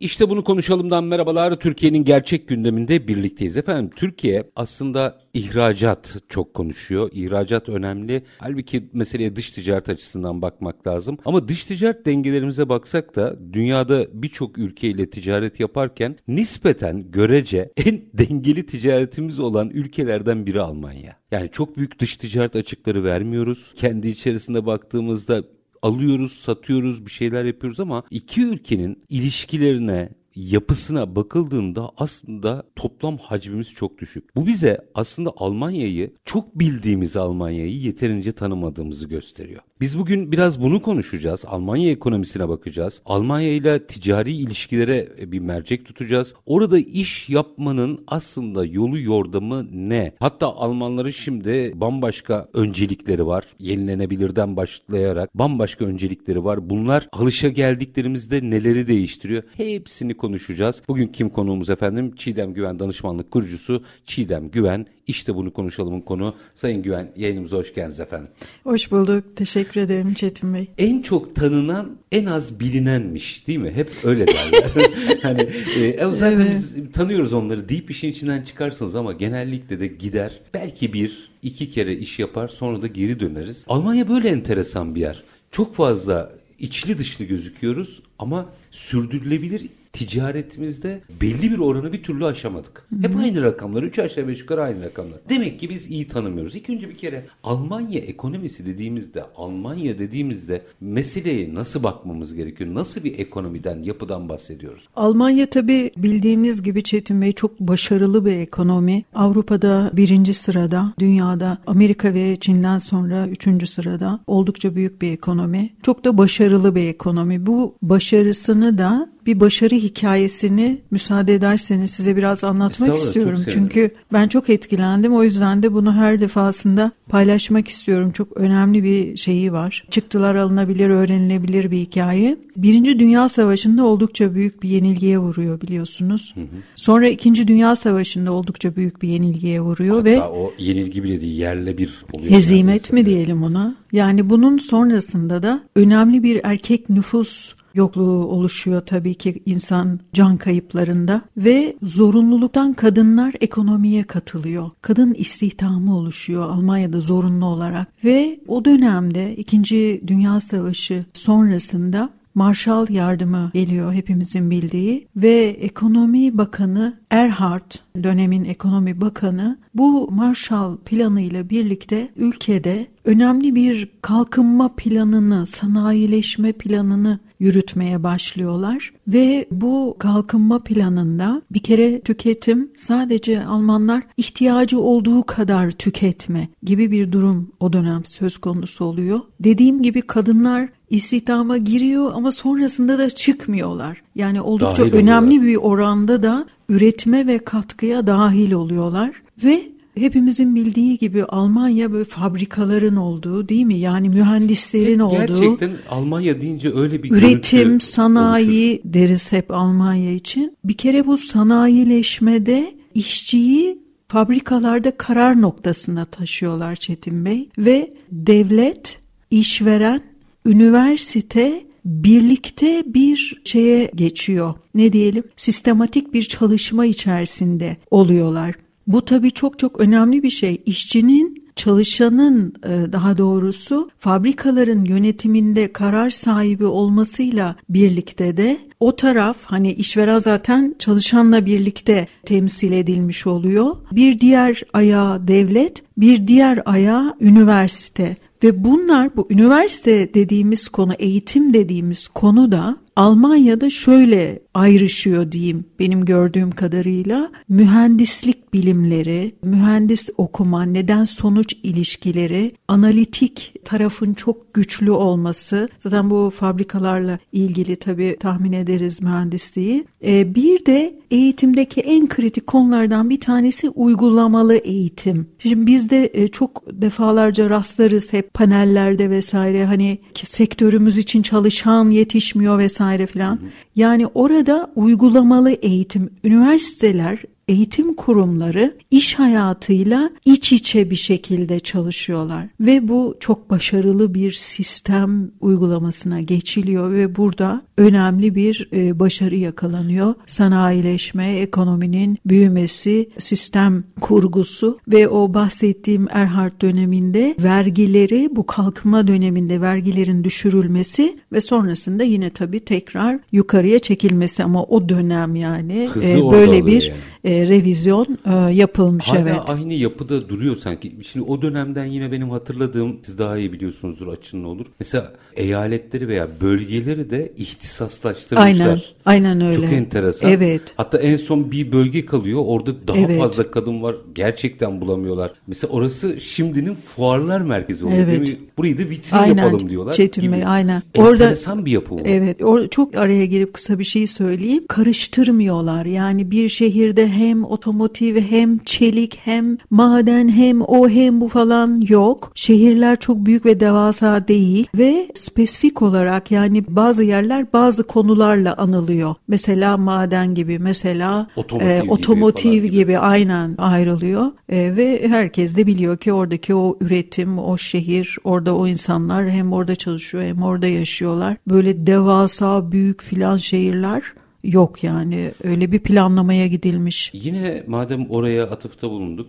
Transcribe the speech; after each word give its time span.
İşte 0.00 0.30
bunu 0.30 0.44
konuşalımdan 0.44 1.04
merhabalar. 1.04 1.60
Türkiye'nin 1.60 2.04
gerçek 2.04 2.48
gündeminde 2.48 3.08
birlikteyiz. 3.08 3.56
Efendim 3.56 3.90
Türkiye 3.96 4.50
aslında 4.56 5.18
ihracat 5.34 6.16
çok 6.28 6.54
konuşuyor. 6.54 7.10
İhracat 7.12 7.68
önemli. 7.68 8.22
Halbuki 8.38 8.90
meseleye 8.92 9.36
dış 9.36 9.50
ticaret 9.50 9.88
açısından 9.88 10.42
bakmak 10.42 10.86
lazım. 10.86 11.18
Ama 11.24 11.48
dış 11.48 11.64
ticaret 11.64 12.06
dengelerimize 12.06 12.68
baksak 12.68 13.16
da 13.16 13.36
dünyada 13.52 14.06
birçok 14.12 14.58
ülkeyle 14.58 15.10
ticaret 15.10 15.60
yaparken 15.60 16.16
nispeten 16.28 17.10
görece 17.10 17.72
en 17.76 18.00
dengeli 18.14 18.66
ticaretimiz 18.66 19.38
olan 19.38 19.70
ülkelerden 19.70 20.46
biri 20.46 20.60
Almanya. 20.60 21.16
Yani 21.30 21.50
çok 21.52 21.76
büyük 21.76 21.98
dış 21.98 22.16
ticaret 22.16 22.56
açıkları 22.56 23.04
vermiyoruz. 23.04 23.72
Kendi 23.76 24.08
içerisinde 24.08 24.66
baktığımızda 24.66 25.42
alıyoruz, 25.82 26.32
satıyoruz, 26.32 27.06
bir 27.06 27.10
şeyler 27.10 27.44
yapıyoruz 27.44 27.80
ama 27.80 28.02
iki 28.10 28.46
ülkenin 28.46 29.02
ilişkilerine, 29.08 30.08
yapısına 30.34 31.16
bakıldığında 31.16 31.90
aslında 31.96 32.64
toplam 32.76 33.18
hacmimiz 33.18 33.70
çok 33.70 33.98
düşük. 33.98 34.36
Bu 34.36 34.46
bize 34.46 34.78
aslında 34.94 35.32
Almanya'yı 35.36 36.14
çok 36.24 36.58
bildiğimiz 36.58 37.16
Almanya'yı 37.16 37.76
yeterince 37.76 38.32
tanımadığımızı 38.32 39.08
gösteriyor. 39.08 39.62
Biz 39.80 39.98
bugün 39.98 40.32
biraz 40.32 40.62
bunu 40.62 40.82
konuşacağız. 40.82 41.44
Almanya 41.46 41.90
ekonomisine 41.90 42.48
bakacağız. 42.48 43.02
Almanya 43.06 43.52
ile 43.52 43.86
ticari 43.86 44.32
ilişkilere 44.32 45.08
bir 45.32 45.38
mercek 45.38 45.84
tutacağız. 45.84 46.34
Orada 46.46 46.78
iş 46.78 47.28
yapmanın 47.28 48.04
aslında 48.06 48.64
yolu 48.64 49.00
yordamı 49.00 49.66
ne? 49.72 50.12
Hatta 50.20 50.46
Almanların 50.46 51.10
şimdi 51.10 51.72
bambaşka 51.74 52.48
öncelikleri 52.52 53.26
var. 53.26 53.44
Yenilenebilirden 53.58 54.56
başlayarak 54.56 55.38
bambaşka 55.38 55.84
öncelikleri 55.84 56.44
var. 56.44 56.70
Bunlar 56.70 57.08
alışa 57.12 57.48
geldiklerimizde 57.48 58.50
neleri 58.50 58.86
değiştiriyor? 58.86 59.42
Hepsini 59.56 60.16
konuşacağız. 60.16 60.82
Bugün 60.88 61.06
kim 61.06 61.30
konuğumuz 61.30 61.70
efendim? 61.70 62.14
Çiğdem 62.16 62.54
Güven 62.54 62.78
danışmanlık 62.78 63.30
kurucusu 63.30 63.82
Çiğdem 64.04 64.50
Güven. 64.50 64.86
İşte 65.06 65.34
bunu 65.34 65.52
konuşalımın 65.52 66.00
konu. 66.00 66.34
Sayın 66.54 66.82
Güven 66.82 67.12
yayınımıza 67.16 67.56
hoş 67.56 67.74
geldiniz 67.74 68.00
efendim. 68.00 68.28
Hoş 68.64 68.92
bulduk. 68.92 69.36
Teşekkür 69.36 69.67
ederim 69.76 70.14
Çetin 70.14 70.54
Bey. 70.54 70.68
En 70.78 71.02
çok 71.02 71.36
tanınan 71.36 71.96
en 72.12 72.24
az 72.24 72.60
bilinenmiş 72.60 73.46
değil 73.46 73.58
mi? 73.58 73.70
Hep 73.70 73.90
öyle 74.04 74.26
derler. 74.26 74.70
hani 75.22 75.40
e, 75.76 76.10
zaten 76.10 76.40
evet. 76.40 76.50
biz 76.50 76.76
tanıyoruz 76.92 77.32
onları 77.32 77.68
deyip 77.68 77.90
işin 77.90 78.08
içinden 78.08 78.42
çıkarsınız 78.42 78.96
ama 78.96 79.12
genellikle 79.12 79.80
de 79.80 79.86
gider. 79.86 80.40
Belki 80.54 80.92
bir 80.92 81.30
iki 81.42 81.70
kere 81.70 81.94
iş 81.94 82.18
yapar 82.18 82.48
sonra 82.48 82.82
da 82.82 82.86
geri 82.86 83.20
döneriz. 83.20 83.64
Almanya 83.68 84.08
böyle 84.08 84.28
enteresan 84.28 84.94
bir 84.94 85.00
yer. 85.00 85.22
Çok 85.50 85.74
fazla 85.74 86.32
içli 86.58 86.98
dışlı 86.98 87.24
gözüküyoruz 87.24 88.02
ama 88.18 88.46
sürdürülebilir 88.70 89.62
ticaretimizde 89.98 91.00
belli 91.20 91.50
bir 91.50 91.58
oranı 91.58 91.92
bir 91.92 92.02
türlü 92.02 92.26
aşamadık. 92.26 92.86
Hı-hı. 92.88 93.02
Hep 93.02 93.16
aynı 93.16 93.42
rakamlar. 93.42 93.82
Üç 93.82 93.98
aşağı 93.98 94.28
beş 94.28 94.40
yukarı 94.40 94.62
aynı 94.62 94.82
rakamlar. 94.82 95.18
Demek 95.28 95.60
ki 95.60 95.70
biz 95.70 95.90
iyi 95.90 96.08
tanımıyoruz. 96.08 96.56
İlk 96.56 96.70
önce 96.70 96.88
bir 96.88 96.96
kere 96.96 97.26
Almanya 97.42 98.00
ekonomisi 98.00 98.66
dediğimizde, 98.66 99.24
Almanya 99.36 99.98
dediğimizde 99.98 100.62
meseleye 100.80 101.54
nasıl 101.54 101.82
bakmamız 101.82 102.34
gerekiyor? 102.34 102.74
Nasıl 102.74 103.04
bir 103.04 103.18
ekonomiden, 103.18 103.82
yapıdan 103.82 104.28
bahsediyoruz? 104.28 104.88
Almanya 104.96 105.50
tabii 105.50 105.90
bildiğimiz 105.96 106.62
gibi 106.62 106.82
Çetin 106.82 107.22
Bey 107.22 107.32
çok 107.32 107.60
başarılı 107.60 108.24
bir 108.24 108.32
ekonomi. 108.32 109.04
Avrupa'da 109.14 109.90
birinci 109.94 110.34
sırada, 110.34 110.94
dünyada 110.98 111.58
Amerika 111.66 112.14
ve 112.14 112.36
Çin'den 112.40 112.78
sonra 112.78 113.28
üçüncü 113.28 113.66
sırada 113.66 114.20
oldukça 114.26 114.74
büyük 114.76 115.02
bir 115.02 115.12
ekonomi. 115.12 115.70
Çok 115.82 116.04
da 116.04 116.18
başarılı 116.18 116.74
bir 116.74 116.88
ekonomi. 116.88 117.46
Bu 117.46 117.74
başarısını 117.82 118.78
da 118.78 119.10
bir 119.28 119.40
başarı 119.40 119.74
hikayesini 119.74 120.78
müsaade 120.90 121.34
ederseniz 121.34 121.90
size 121.90 122.16
biraz 122.16 122.44
anlatmak 122.44 122.96
istiyorum. 122.96 123.42
Çünkü 123.48 123.90
ben 124.12 124.28
çok 124.28 124.50
etkilendim. 124.50 125.14
O 125.14 125.22
yüzden 125.22 125.62
de 125.62 125.72
bunu 125.72 125.94
her 125.94 126.20
defasında 126.20 126.92
paylaşmak 127.08 127.68
istiyorum. 127.68 128.10
Çok 128.10 128.36
önemli 128.36 128.84
bir 128.84 129.16
şeyi 129.16 129.52
var. 129.52 129.84
Çıktılar 129.90 130.34
alınabilir, 130.34 130.90
öğrenilebilir 130.90 131.70
bir 131.70 131.78
hikaye. 131.78 132.36
Birinci 132.56 132.98
Dünya 132.98 133.28
Savaşı'nda 133.28 133.84
oldukça 133.84 134.34
büyük 134.34 134.62
bir 134.62 134.68
yenilgiye 134.68 135.18
vuruyor 135.18 135.60
biliyorsunuz. 135.60 136.32
Hı 136.34 136.40
hı. 136.40 136.46
Sonra 136.76 137.08
İkinci 137.08 137.48
Dünya 137.48 137.76
Savaşı'nda 137.76 138.32
oldukça 138.32 138.76
büyük 138.76 139.02
bir 139.02 139.08
yenilgiye 139.08 139.60
vuruyor 139.60 139.96
Hatta 139.96 140.10
ve 140.10 140.22
o 140.22 140.52
yenilgi 140.58 141.04
bile 141.04 141.20
değil 141.20 141.38
yerle 141.38 141.78
bir 141.78 142.04
oluyor. 142.12 142.30
Hezimet 142.30 142.92
mi 142.92 143.06
diyelim 143.06 143.42
ona? 143.42 143.76
Yani 143.92 144.30
bunun 144.30 144.58
sonrasında 144.58 145.42
da 145.42 145.60
önemli 145.76 146.22
bir 146.22 146.40
erkek 146.44 146.90
nüfus 146.90 147.52
yokluğu 147.78 148.26
oluşuyor 148.26 148.80
tabii 148.80 149.14
ki 149.14 149.42
insan 149.46 150.00
can 150.12 150.36
kayıplarında 150.36 151.22
ve 151.36 151.76
zorunluluktan 151.82 152.74
kadınlar 152.74 153.34
ekonomiye 153.40 154.02
katılıyor. 154.02 154.70
Kadın 154.82 155.14
istihdamı 155.14 155.96
oluşuyor 155.96 156.50
Almanya'da 156.50 157.00
zorunlu 157.00 157.46
olarak 157.46 158.04
ve 158.04 158.40
o 158.48 158.64
dönemde 158.64 159.36
2. 159.36 160.02
Dünya 160.06 160.40
Savaşı 160.40 161.04
sonrasında 161.12 162.10
Marshall 162.38 162.86
yardımı 162.90 163.50
geliyor 163.54 163.92
hepimizin 163.92 164.50
bildiği 164.50 165.08
ve 165.16 165.56
ekonomi 165.60 166.38
bakanı 166.38 166.98
Erhard 167.10 167.72
dönemin 168.02 168.44
ekonomi 168.44 169.00
bakanı 169.00 169.58
bu 169.74 170.10
Marshall 170.10 170.76
planıyla 170.76 171.50
birlikte 171.50 172.08
ülkede 172.16 172.86
önemli 173.04 173.54
bir 173.54 173.88
kalkınma 174.02 174.74
planını, 174.76 175.46
sanayileşme 175.46 176.52
planını 176.52 177.18
yürütmeye 177.38 178.02
başlıyorlar 178.02 178.92
ve 179.08 179.46
bu 179.50 179.96
kalkınma 179.98 180.58
planında 180.64 181.42
bir 181.50 181.62
kere 181.62 182.00
tüketim 182.00 182.70
sadece 182.76 183.44
Almanlar 183.44 184.02
ihtiyacı 184.16 184.80
olduğu 184.80 185.22
kadar 185.22 185.70
tüketme 185.70 186.48
gibi 186.62 186.90
bir 186.90 187.12
durum 187.12 187.52
o 187.60 187.72
dönem 187.72 188.04
söz 188.04 188.38
konusu 188.38 188.84
oluyor. 188.84 189.20
Dediğim 189.40 189.82
gibi 189.82 190.02
kadınlar 190.02 190.68
istihdama 190.90 191.58
giriyor 191.58 192.12
ama 192.14 192.30
sonrasında 192.30 192.98
da 192.98 193.10
çıkmıyorlar. 193.10 194.02
Yani 194.14 194.40
oldukça 194.40 194.82
dahil 194.82 194.92
önemli 194.92 195.28
oluyorlar. 195.28 195.46
bir 195.46 195.56
oranda 195.56 196.22
da 196.22 196.46
üretime 196.68 197.26
ve 197.26 197.38
katkıya 197.38 198.06
dahil 198.06 198.52
oluyorlar 198.52 199.22
ve 199.44 199.77
hepimizin 200.00 200.54
bildiği 200.54 200.98
gibi 200.98 201.24
Almanya 201.24 201.92
böyle 201.92 202.04
fabrikaların 202.04 202.96
olduğu 202.96 203.48
değil 203.48 203.64
mi? 203.64 203.78
Yani 203.78 204.08
mühendislerin 204.08 204.94
hep 204.94 205.02
olduğu. 205.02 205.40
Gerçekten 205.40 205.70
Almanya 205.90 206.40
deyince 206.40 206.74
öyle 206.74 207.02
bir 207.02 207.10
üretim, 207.10 207.80
sanayi 207.80 208.70
oluşur. 208.72 208.92
deriz 208.94 209.32
hep 209.32 209.50
Almanya 209.50 210.12
için. 210.12 210.56
Bir 210.64 210.74
kere 210.74 211.06
bu 211.06 211.16
sanayileşmede 211.16 212.74
işçiyi 212.94 213.78
fabrikalarda 214.08 214.90
karar 214.90 215.40
noktasına 215.40 216.04
taşıyorlar 216.04 216.76
Çetin 216.76 217.24
Bey 217.24 217.48
ve 217.58 217.90
devlet, 218.12 218.98
işveren, 219.30 220.00
üniversite 220.46 221.68
birlikte 221.84 222.82
bir 222.86 223.42
şeye 223.44 223.90
geçiyor. 223.94 224.54
Ne 224.74 224.92
diyelim? 224.92 225.24
Sistematik 225.36 226.14
bir 226.14 226.22
çalışma 226.22 226.86
içerisinde 226.86 227.76
oluyorlar. 227.90 228.54
Bu 228.88 229.04
tabii 229.04 229.30
çok 229.30 229.58
çok 229.58 229.80
önemli 229.80 230.22
bir 230.22 230.30
şey. 230.30 230.62
İşçinin 230.66 231.48
çalışanın 231.56 232.54
e, 232.64 232.92
daha 232.92 233.16
doğrusu 233.16 233.90
fabrikaların 233.98 234.84
yönetiminde 234.84 235.72
karar 235.72 236.10
sahibi 236.10 236.64
olmasıyla 236.64 237.56
birlikte 237.68 238.36
de 238.36 238.58
o 238.80 238.96
taraf 238.96 239.36
hani 239.44 239.72
işveren 239.72 240.18
zaten 240.18 240.74
çalışanla 240.78 241.46
birlikte 241.46 242.08
temsil 242.26 242.72
edilmiş 242.72 243.26
oluyor. 243.26 243.76
Bir 243.92 244.20
diğer 244.20 244.62
ayağı 244.72 245.28
devlet, 245.28 245.82
bir 245.96 246.26
diğer 246.26 246.62
ayağı 246.64 247.14
üniversite. 247.20 248.16
Ve 248.42 248.64
bunlar 248.64 249.16
bu 249.16 249.26
üniversite 249.30 250.14
dediğimiz 250.14 250.68
konu, 250.68 250.92
eğitim 250.98 251.54
dediğimiz 251.54 252.08
konu 252.08 252.52
da 252.52 252.76
Almanya'da 252.98 253.70
şöyle 253.70 254.38
ayrışıyor 254.54 255.32
diyeyim 255.32 255.64
benim 255.78 256.04
gördüğüm 256.04 256.50
kadarıyla. 256.50 257.30
Mühendislik 257.48 258.52
bilimleri, 258.54 259.34
mühendis 259.44 260.10
okuma, 260.16 260.62
neden 260.62 261.04
sonuç 261.04 261.52
ilişkileri, 261.62 262.52
analitik 262.68 263.54
tarafın 263.64 264.14
çok 264.14 264.54
güçlü 264.54 264.90
olması. 264.90 265.68
Zaten 265.78 266.10
bu 266.10 266.32
fabrikalarla 266.36 267.18
ilgili 267.32 267.76
tabii 267.76 268.16
tahmin 268.20 268.52
ederiz 268.52 269.02
mühendisliği. 269.02 269.84
Ee, 270.04 270.34
bir 270.34 270.66
de 270.66 270.98
eğitimdeki 271.10 271.80
en 271.80 272.08
kritik 272.08 272.46
konulardan 272.46 273.10
bir 273.10 273.20
tanesi 273.20 273.68
uygulamalı 273.68 274.56
eğitim. 274.56 275.26
Şimdi 275.38 275.66
biz 275.66 275.90
de 275.90 276.10
e, 276.14 276.28
çok 276.28 276.62
defalarca 276.72 277.50
rastlarız 277.50 278.12
hep 278.12 278.34
panellerde 278.34 279.10
vesaire 279.10 279.64
hani 279.64 279.98
sektörümüz 280.14 280.98
için 280.98 281.22
çalışan 281.22 281.90
yetişmiyor 281.90 282.58
vesaire 282.58 282.87
filan. 283.06 283.40
Yani 283.76 284.06
orada 284.06 284.70
uygulamalı 284.76 285.50
eğitim, 285.50 286.10
üniversiteler 286.24 287.18
eğitim 287.48 287.94
kurumları 287.94 288.76
iş 288.90 289.14
hayatıyla 289.14 290.10
iç 290.24 290.52
içe 290.52 290.90
bir 290.90 290.96
şekilde 290.96 291.60
çalışıyorlar 291.60 292.46
ve 292.60 292.88
bu 292.88 293.16
çok 293.20 293.50
başarılı 293.50 294.14
bir 294.14 294.32
sistem 294.32 295.30
uygulamasına 295.40 296.20
geçiliyor 296.20 296.92
ve 296.92 297.16
burada 297.16 297.62
önemli 297.76 298.34
bir 298.34 298.68
e, 298.72 298.98
başarı 299.00 299.36
yakalanıyor. 299.36 300.14
Sanayileşme, 300.26 301.38
ekonominin 301.38 302.18
büyümesi, 302.26 303.08
sistem 303.18 303.84
kurgusu 304.00 304.76
ve 304.88 305.08
o 305.08 305.34
bahsettiğim 305.34 306.06
Erhard 306.10 306.52
döneminde 306.62 307.34
vergileri 307.42 308.28
bu 308.32 308.46
kalkınma 308.46 309.06
döneminde 309.06 309.60
vergilerin 309.60 310.24
düşürülmesi 310.24 311.18
ve 311.32 311.40
sonrasında 311.40 312.04
yine 312.04 312.30
tabii 312.30 312.60
tekrar 312.60 313.20
yukarıya 313.32 313.78
çekilmesi 313.78 314.44
ama 314.44 314.64
o 314.64 314.88
dönem 314.88 315.36
yani 315.36 315.88
e, 316.02 316.30
böyle 316.30 316.66
bir 316.66 316.88
yani 316.88 316.98
e, 317.28 317.48
revizyon 317.48 318.18
e, 318.26 318.52
yapılmış 318.52 319.08
Hala 319.08 319.18
evet. 319.18 319.40
aynı 319.46 319.74
yapıda 319.74 320.28
duruyor 320.28 320.56
sanki. 320.56 320.92
Şimdi 321.02 321.26
o 321.26 321.42
dönemden 321.42 321.84
yine 321.84 322.12
benim 322.12 322.30
hatırladığım 322.30 322.98
siz 323.02 323.18
daha 323.18 323.38
iyi 323.38 323.52
biliyorsunuzdur 323.52 324.08
açın 324.08 324.44
olur. 324.44 324.66
Mesela 324.80 325.12
eyaletleri 325.36 326.08
veya 326.08 326.28
bölgeleri 326.40 327.10
de 327.10 327.32
ihtisaslaştırmışlar. 327.36 328.46
Aynen, 328.46 328.80
aynen 329.04 329.40
öyle. 329.40 329.56
Çok 329.56 329.72
enteresan. 329.72 330.30
Evet. 330.30 330.62
Hatta 330.76 330.98
en 330.98 331.16
son 331.16 331.50
bir 331.50 331.72
bölge 331.72 332.06
kalıyor. 332.06 332.42
Orada 332.46 332.88
daha 332.88 332.98
evet. 332.98 333.20
fazla 333.20 333.50
kadın 333.50 333.82
var. 333.82 333.96
Gerçekten 334.14 334.80
bulamıyorlar. 334.80 335.32
Mesela 335.46 335.72
orası 335.72 336.20
şimdinin 336.20 336.74
fuarlar 336.74 337.40
merkezi 337.40 337.86
oluyor 337.86 337.98
evet. 337.98 338.26
değil 338.26 338.38
mi? 338.38 338.44
Burayı 338.58 338.78
da 338.78 338.82
vitrin 338.82 339.16
aynen. 339.16 339.44
yapalım 339.44 339.70
diyorlar. 339.70 339.92
Çetin 339.92 340.32
Bey 340.32 340.46
aynen. 340.46 340.82
Enteresan 340.94 341.54
Orada, 341.56 341.66
bir 341.66 341.70
yapı 341.70 341.90
bu. 341.90 342.00
Evet. 342.04 342.44
Or 342.44 342.68
çok 342.68 342.96
araya 342.96 343.26
girip 343.26 343.54
kısa 343.54 343.78
bir 343.78 343.84
şey 343.84 344.06
söyleyeyim. 344.06 344.64
Karıştırmıyorlar. 344.68 345.86
Yani 345.86 346.30
bir 346.30 346.48
şehirde 346.48 347.08
hem 347.18 347.44
otomotiv 347.44 348.16
hem 348.20 348.58
çelik 348.58 349.18
hem 349.24 349.58
maden 349.70 350.28
hem 350.28 350.62
o 350.62 350.88
hem 350.88 351.20
bu 351.20 351.28
falan 351.28 351.82
yok. 351.88 352.32
Şehirler 352.34 352.96
çok 353.00 353.16
büyük 353.16 353.46
ve 353.46 353.60
devasa 353.60 354.28
değil 354.28 354.66
ve 354.78 355.08
spesifik 355.14 355.82
olarak 355.82 356.30
yani 356.30 356.64
bazı 356.68 357.04
yerler 357.04 357.52
bazı 357.52 357.82
konularla 357.82 358.54
anılıyor. 358.56 359.14
Mesela 359.28 359.76
maden 359.76 360.34
gibi 360.34 360.58
mesela 360.58 361.28
otomotiv, 361.36 361.68
e, 361.68 361.82
otomotiv 361.88 362.52
gibi, 362.52 362.70
gibi 362.70 362.98
aynen 362.98 363.54
ayrılıyor 363.58 364.26
e, 364.48 364.76
ve 364.76 365.08
herkes 365.08 365.56
de 365.56 365.66
biliyor 365.66 365.96
ki 365.96 366.12
oradaki 366.12 366.54
o 366.54 366.78
üretim, 366.80 367.38
o 367.38 367.58
şehir, 367.58 368.16
orada 368.24 368.56
o 368.56 368.66
insanlar 368.66 369.30
hem 369.30 369.52
orada 369.52 369.74
çalışıyor 369.74 370.24
hem 370.24 370.42
orada 370.42 370.66
yaşıyorlar. 370.66 371.36
Böyle 371.46 371.86
devasa 371.86 372.72
büyük 372.72 373.02
filan 373.02 373.36
şehirler 373.36 374.02
yok 374.44 374.84
yani 374.84 375.32
öyle 375.42 375.72
bir 375.72 375.78
planlamaya 375.78 376.46
gidilmiş. 376.46 377.10
Yine 377.14 377.64
madem 377.66 378.10
oraya 378.10 378.44
atıfta 378.44 378.90
bulunduk 378.90 379.26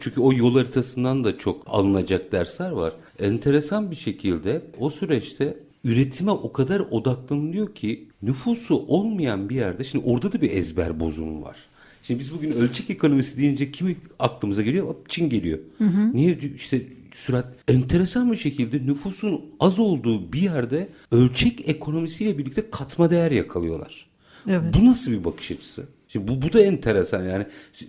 çünkü 0.00 0.20
o 0.20 0.32
yol 0.32 0.54
haritasından 0.54 1.24
da 1.24 1.38
çok 1.38 1.62
alınacak 1.66 2.32
dersler 2.32 2.70
var. 2.70 2.92
Enteresan 3.18 3.90
bir 3.90 3.96
şekilde 3.96 4.62
o 4.78 4.90
süreçte 4.90 5.56
üretime 5.84 6.30
o 6.30 6.52
kadar 6.52 6.80
odaklanılıyor 6.80 7.74
ki 7.74 8.08
nüfusu 8.22 8.76
olmayan 8.76 9.48
bir 9.48 9.54
yerde 9.54 9.84
şimdi 9.84 10.04
orada 10.04 10.32
da 10.32 10.40
bir 10.40 10.50
ezber 10.50 11.00
bozumu 11.00 11.42
var. 11.42 11.56
Şimdi 12.02 12.20
biz 12.20 12.34
bugün 12.34 12.52
ölçek 12.52 12.90
ekonomisi 12.90 13.38
deyince 13.38 13.70
kimi 13.70 13.96
aklımıza 14.18 14.62
geliyor? 14.62 14.94
Çin 15.08 15.28
geliyor. 15.28 15.58
Hı 15.78 15.84
hı. 15.84 16.12
Niye 16.12 16.38
işte 16.56 16.82
sürat 17.14 17.46
enteresan 17.68 18.32
bir 18.32 18.36
şekilde 18.36 18.86
nüfusun 18.86 19.40
az 19.60 19.78
olduğu 19.78 20.32
bir 20.32 20.42
yerde 20.42 20.88
ölçek 21.10 21.68
ekonomisiyle 21.68 22.38
birlikte 22.38 22.70
katma 22.70 23.10
değer 23.10 23.30
yakalıyorlar. 23.30 24.11
Evet. 24.48 24.74
Bu 24.78 24.86
nasıl 24.86 25.12
bir 25.12 25.24
bakış 25.24 25.50
açısı? 25.50 25.86
Şimdi 26.08 26.28
bu, 26.28 26.42
bu 26.42 26.52
da 26.52 26.60
enteresan 26.60 27.24
yani 27.24 27.46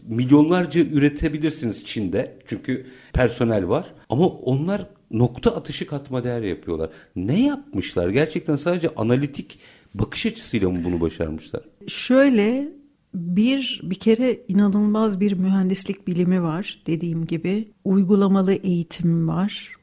milyonlarca 0.07 0.81
üretebilirsiniz 0.81 1.85
Çin'de 1.85 2.37
çünkü 2.45 2.85
personel 3.13 3.67
var 3.67 3.93
ama 4.09 4.27
onlar 4.27 4.87
nokta 5.11 5.55
atışı 5.55 5.87
katma 5.87 6.23
değer 6.23 6.41
yapıyorlar. 6.41 6.89
Ne 7.15 7.45
yapmışlar? 7.45 8.09
Gerçekten 8.09 8.55
sadece 8.55 8.89
analitik 8.95 9.59
bakış 9.93 10.25
açısıyla 10.25 10.69
mı 10.69 10.83
bunu 10.85 11.01
başarmışlar? 11.01 11.61
Şöyle 11.87 12.73
bir 13.13 13.81
bir 13.83 13.95
kere 13.95 14.39
inanılmaz 14.47 15.19
bir 15.19 15.31
mühendislik 15.31 16.07
bilimi 16.07 16.43
var 16.43 16.83
dediğim 16.87 17.25
gibi. 17.25 17.71
Uygulamalı 17.83 18.53
eğitim 18.53 19.27
var. 19.27 19.75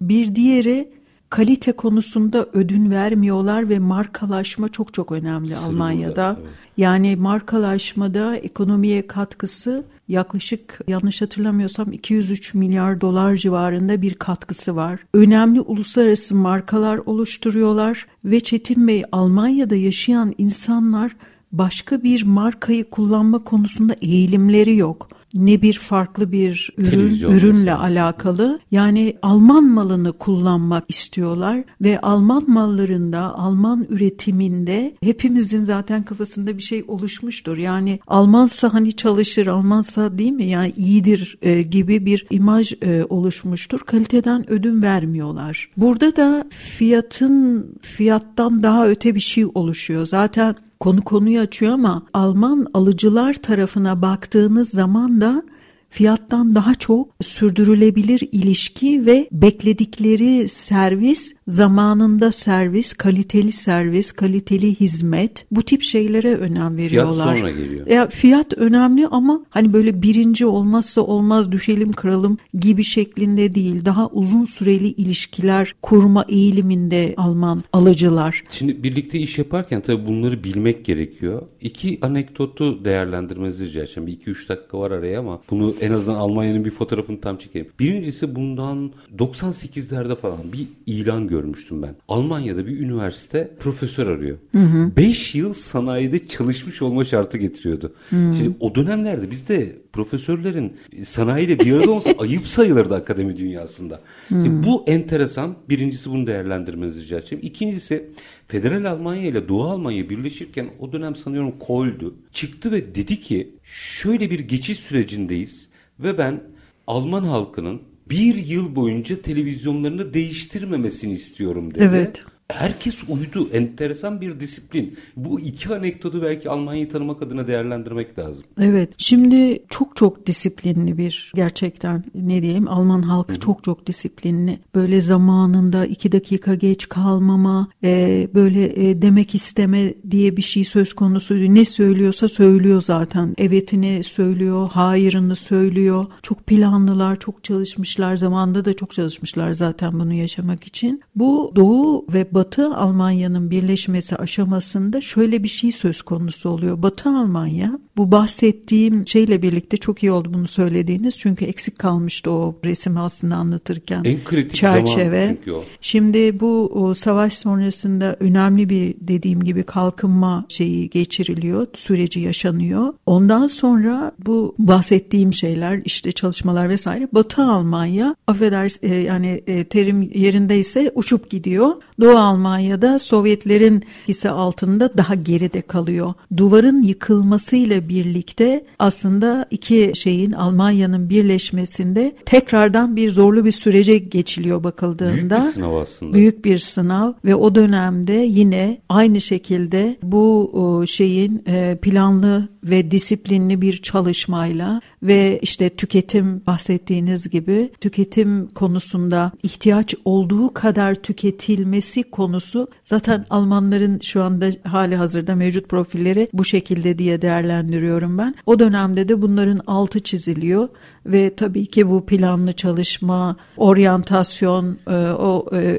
Bir 0.00 0.34
diğeri 0.34 0.92
kalite 1.30 1.72
konusunda 1.72 2.46
ödün 2.52 2.90
vermiyorlar 2.90 3.68
ve 3.68 3.78
markalaşma 3.78 4.68
çok 4.68 4.94
çok 4.94 5.12
önemli 5.12 5.48
Sırrı 5.48 5.66
Almanya'da. 5.66 6.36
evet. 6.40 6.50
Yani 6.76 7.16
markalaşmada 7.16 8.36
ekonomiye 8.36 9.06
katkısı 9.06 9.84
yaklaşık 10.08 10.80
yanlış 10.88 11.22
hatırlamıyorsam 11.22 11.92
203 11.92 12.54
milyar 12.54 13.00
dolar 13.00 13.36
civarında 13.36 14.02
bir 14.02 14.14
katkısı 14.14 14.76
var. 14.76 15.00
Önemli 15.14 15.60
uluslararası 15.60 16.34
markalar 16.34 17.00
oluşturuyorlar 17.06 18.06
ve 18.24 18.40
Çetin 18.40 18.88
Bey 18.88 19.04
Almanya'da 19.12 19.74
yaşayan 19.76 20.34
insanlar 20.38 21.16
başka 21.52 22.02
bir 22.02 22.22
markayı 22.22 22.90
kullanma 22.90 23.38
konusunda 23.38 23.96
eğilimleri 24.00 24.76
yok 24.76 25.08
ne 25.36 25.62
bir 25.62 25.74
farklı 25.74 26.32
bir 26.32 26.70
ürün 26.76 27.08
ürünle 27.08 27.52
mesela. 27.52 27.80
alakalı. 27.80 28.60
Yani 28.70 29.16
Alman 29.22 29.64
malını 29.64 30.12
kullanmak 30.12 30.84
istiyorlar 30.88 31.64
ve 31.80 32.00
Alman 32.00 32.50
mallarında, 32.50 33.34
Alman 33.34 33.86
üretiminde 33.90 34.96
hepimizin 35.02 35.62
zaten 35.62 36.02
kafasında 36.02 36.56
bir 36.56 36.62
şey 36.62 36.84
oluşmuştur. 36.88 37.56
Yani 37.56 37.98
Almansa 38.06 38.74
hani 38.74 38.92
çalışır, 38.92 39.46
Almansa 39.46 40.18
değil 40.18 40.32
mi? 40.32 40.44
Yani 40.44 40.72
iyidir 40.76 41.38
e, 41.42 41.62
gibi 41.62 42.06
bir 42.06 42.26
imaj 42.30 42.72
e, 42.72 43.04
oluşmuştur. 43.08 43.80
Kaliteden 43.80 44.50
ödün 44.50 44.82
vermiyorlar. 44.82 45.68
Burada 45.76 46.16
da 46.16 46.44
fiyatın 46.50 47.66
fiyattan 47.82 48.62
daha 48.62 48.88
öte 48.88 49.14
bir 49.14 49.20
şey 49.20 49.46
oluşuyor. 49.54 50.06
Zaten 50.06 50.56
konu 50.80 51.02
konuyu 51.02 51.40
açıyor 51.40 51.72
ama 51.72 52.02
Alman 52.14 52.66
alıcılar 52.74 53.34
tarafına 53.34 54.02
baktığınız 54.02 54.70
zaman 54.70 55.20
da 55.20 55.42
fiyattan 55.90 56.54
daha 56.54 56.74
çok 56.74 57.08
sürdürülebilir 57.22 58.28
ilişki 58.32 59.06
ve 59.06 59.28
bekledikleri 59.32 60.48
servis, 60.48 61.34
zamanında 61.48 62.32
servis, 62.32 62.92
kaliteli 62.92 63.52
servis, 63.52 64.12
kaliteli 64.12 64.74
hizmet 64.74 65.46
bu 65.50 65.62
tip 65.62 65.82
şeylere 65.82 66.36
önem 66.36 66.76
veriyorlar. 66.76 67.36
Fiyat 67.36 67.38
sonra 67.38 67.50
geliyor. 67.50 67.86
Ya 67.86 68.08
fiyat 68.08 68.52
önemli 68.58 69.06
ama 69.06 69.40
hani 69.50 69.72
böyle 69.72 70.02
birinci 70.02 70.46
olmazsa 70.46 71.00
olmaz 71.00 71.52
düşelim 71.52 71.92
kıralım 71.92 72.38
gibi 72.54 72.84
şeklinde 72.84 73.54
değil. 73.54 73.84
Daha 73.84 74.08
uzun 74.08 74.44
süreli 74.44 74.88
ilişkiler 74.88 75.74
kurma 75.82 76.24
eğiliminde 76.28 77.14
Alman 77.16 77.64
alıcılar. 77.72 78.44
Şimdi 78.50 78.82
birlikte 78.82 79.18
iş 79.18 79.38
yaparken 79.38 79.80
tabii 79.80 80.06
bunları 80.06 80.44
bilmek 80.44 80.84
gerekiyor. 80.84 81.42
İki 81.60 81.98
anekdotu 82.02 82.84
değerlendirmenizi 82.84 83.66
rica 83.66 83.80
edeceğim. 83.80 84.06
Bir 84.06 84.12
iki 84.12 84.30
üç 84.30 84.48
dakika 84.48 84.78
var 84.78 84.90
araya 84.90 85.20
ama 85.20 85.40
bunu 85.50 85.74
en 85.86 85.92
azından 85.92 86.18
Almanya'nın 86.18 86.64
bir 86.64 86.70
fotoğrafını 86.70 87.20
tam 87.20 87.36
çekeyim. 87.36 87.68
Birincisi 87.80 88.34
bundan 88.34 88.92
98'lerde 89.18 90.16
falan 90.16 90.52
bir 90.52 90.66
ilan 90.86 91.28
görmüştüm 91.28 91.82
ben. 91.82 91.94
Almanya'da 92.08 92.66
bir 92.66 92.80
üniversite 92.80 93.50
profesör 93.60 94.06
arıyor. 94.06 94.38
5 94.54 95.34
yıl 95.34 95.54
sanayide 95.54 96.28
çalışmış 96.28 96.82
olma 96.82 97.04
şartı 97.04 97.38
getiriyordu. 97.38 97.92
Hı 98.10 98.16
hı. 98.16 98.34
Şimdi 98.34 98.56
o 98.60 98.74
dönemlerde 98.74 99.30
bizde 99.30 99.76
profesörlerin 99.92 100.76
sanayiyle 101.04 101.58
bir 101.58 101.72
arada 101.72 101.90
olması 101.90 102.14
ayıp 102.18 102.46
sayılırdı 102.46 102.94
akademi 102.94 103.36
dünyasında. 103.36 104.00
Şimdi 104.28 104.66
bu 104.66 104.84
enteresan. 104.86 105.56
Birincisi 105.68 106.10
bunu 106.10 106.26
değerlendirmenizi 106.26 107.02
rica 107.02 107.18
edeceğim. 107.18 107.44
İkincisi 107.44 108.10
Federal 108.46 108.84
Almanya 108.84 109.28
ile 109.28 109.48
Doğu 109.48 109.64
Almanya 109.64 110.10
birleşirken 110.10 110.66
o 110.78 110.92
dönem 110.92 111.16
sanıyorum 111.16 111.52
Kohl'du. 111.58 112.14
Çıktı 112.32 112.72
ve 112.72 112.94
dedi 112.94 113.20
ki 113.20 113.54
şöyle 113.64 114.30
bir 114.30 114.40
geçiş 114.40 114.78
sürecindeyiz. 114.78 115.68
Ve 116.00 116.18
ben 116.18 116.42
Alman 116.86 117.24
halkının 117.24 117.82
bir 118.10 118.34
yıl 118.34 118.76
boyunca 118.76 119.22
televizyonlarını 119.22 120.14
değiştirmemesini 120.14 121.12
istiyorum 121.12 121.74
dedi. 121.74 121.84
Evet. 121.84 122.22
Herkes 122.48 123.08
uydu. 123.08 123.48
Enteresan 123.52 124.20
bir 124.20 124.40
disiplin. 124.40 124.98
Bu 125.16 125.40
iki 125.40 125.74
anekdotu 125.74 126.22
belki 126.22 126.50
Almanya'yı 126.50 126.88
tanımak 126.88 127.22
adına 127.22 127.46
değerlendirmek 127.46 128.18
lazım. 128.18 128.44
Evet. 128.60 128.90
Şimdi 128.98 129.62
çok 129.68 129.96
çok 129.96 130.26
disiplinli 130.26 130.98
bir 130.98 131.32
gerçekten 131.34 132.04
ne 132.14 132.42
diyeyim 132.42 132.68
Alman 132.68 133.02
halkı 133.02 133.32
Hı-hı. 133.32 133.40
çok 133.40 133.64
çok 133.64 133.86
disiplinli. 133.86 134.58
Böyle 134.74 135.00
zamanında 135.00 135.86
iki 135.86 136.12
dakika 136.12 136.54
geç 136.54 136.88
kalmama, 136.88 137.68
e, 137.84 138.28
böyle 138.34 138.88
e, 138.90 139.02
demek 139.02 139.34
isteme 139.34 139.94
diye 140.10 140.36
bir 140.36 140.42
şey 140.42 140.64
söz 140.64 140.92
konusu. 140.92 141.34
Ne 141.34 141.64
söylüyorsa 141.64 142.28
söylüyor 142.28 142.82
zaten. 142.82 143.34
Evetini 143.38 144.04
söylüyor, 144.04 144.68
hayırını 144.70 145.36
söylüyor. 145.36 146.06
Çok 146.22 146.46
planlılar, 146.46 147.18
çok 147.18 147.44
çalışmışlar. 147.44 148.16
Zamanında 148.16 148.64
da 148.64 148.74
çok 148.74 148.90
çalışmışlar 148.92 149.52
zaten 149.52 149.92
bunu 149.92 150.14
yaşamak 150.14 150.64
için. 150.64 151.02
Bu 151.16 151.52
Doğu 151.56 152.06
ve 152.12 152.26
Batı 152.36 152.74
Almanya'nın 152.74 153.50
birleşmesi 153.50 154.16
aşamasında 154.16 155.00
şöyle 155.00 155.42
bir 155.42 155.48
şey 155.48 155.72
söz 155.72 156.02
konusu 156.02 156.48
oluyor. 156.48 156.82
Batı 156.82 157.08
Almanya 157.08 157.78
bu 157.96 158.12
bahsettiğim 158.12 159.06
şeyle 159.06 159.42
birlikte 159.42 159.76
çok 159.76 160.02
iyi 160.02 160.12
oldu 160.12 160.34
bunu 160.34 160.46
söylediğiniz 160.46 161.18
çünkü 161.18 161.44
eksik 161.44 161.78
kalmıştı 161.78 162.30
o 162.30 162.58
resmi 162.64 163.00
aslında 163.00 163.36
anlatırken. 163.36 164.02
En 164.04 164.24
kritik 164.24 164.54
çerçeve. 164.54 165.22
zaman 165.22 165.36
çünkü 165.36 165.52
o. 165.52 165.62
Şimdi 165.80 166.40
bu 166.40 166.70
o, 166.74 166.94
savaş 166.94 167.32
sonrasında 167.32 168.16
önemli 168.20 168.68
bir 168.68 168.94
dediğim 169.00 169.40
gibi 169.40 169.62
kalkınma 169.62 170.44
şeyi 170.48 170.90
geçiriliyor, 170.90 171.66
süreci 171.74 172.20
yaşanıyor. 172.20 172.94
Ondan 173.06 173.46
sonra 173.46 174.12
bu 174.26 174.54
bahsettiğim 174.58 175.32
şeyler 175.32 175.80
işte 175.84 176.12
çalışmalar 176.12 176.68
vesaire 176.68 177.08
Batı 177.12 177.42
Almanya 177.42 178.16
affedersin 178.26 178.80
e, 178.82 178.94
yani 178.94 179.42
e, 179.46 179.64
terim 179.64 180.10
yerindeyse 180.14 180.92
uçup 180.94 181.30
gidiyor. 181.30 181.68
Doğu 182.00 182.25
Almanya'da 182.26 182.98
Sovyetlerin 182.98 183.84
hisse 184.08 184.30
altında 184.30 184.96
daha 184.96 185.14
geride 185.14 185.62
kalıyor. 185.62 186.14
Duvarın 186.36 186.82
yıkılmasıyla 186.82 187.88
birlikte 187.88 188.64
aslında 188.78 189.46
iki 189.50 189.92
şeyin 189.94 190.32
Almanya'nın 190.32 191.10
birleşmesinde 191.10 192.16
tekrardan 192.24 192.96
bir 192.96 193.10
zorlu 193.10 193.44
bir 193.44 193.52
sürece 193.52 193.98
geçiliyor 193.98 194.64
bakıldığında. 194.64 195.38
Büyük 195.40 195.46
bir 195.46 195.52
sınav 195.52 195.74
aslında. 195.74 196.12
Büyük 196.12 196.44
bir 196.44 196.58
sınav 196.58 197.12
ve 197.24 197.34
o 197.34 197.54
dönemde 197.54 198.12
yine 198.12 198.80
aynı 198.88 199.20
şekilde 199.20 199.96
bu 200.02 200.84
şeyin 200.86 201.42
e, 201.48 201.78
planlı 201.82 202.48
ve 202.70 202.90
disiplinli 202.90 203.60
bir 203.60 203.82
çalışmayla 203.82 204.80
ve 205.02 205.38
işte 205.42 205.70
tüketim 205.70 206.42
bahsettiğiniz 206.46 207.30
gibi 207.30 207.70
tüketim 207.80 208.48
konusunda 208.48 209.32
ihtiyaç 209.42 209.94
olduğu 210.04 210.54
kadar 210.54 210.94
tüketilmesi 210.94 212.02
konusu 212.02 212.68
zaten 212.82 213.26
Almanların 213.30 214.00
şu 214.00 214.22
anda 214.22 214.46
hali 214.64 214.96
hazırda 214.96 215.34
mevcut 215.34 215.68
profilleri 215.68 216.28
bu 216.32 216.44
şekilde 216.44 216.98
diye 216.98 217.22
değerlendiriyorum 217.22 218.18
ben. 218.18 218.34
O 218.46 218.58
dönemde 218.58 219.08
de 219.08 219.22
bunların 219.22 219.60
altı 219.66 220.00
çiziliyor 220.00 220.68
ve 221.06 221.34
tabii 221.34 221.66
ki 221.66 221.88
bu 221.88 222.06
planlı 222.06 222.52
çalışma, 222.52 223.36
oryantasyon, 223.56 224.78
e, 224.86 224.94
o 224.94 225.46
e, 225.52 225.78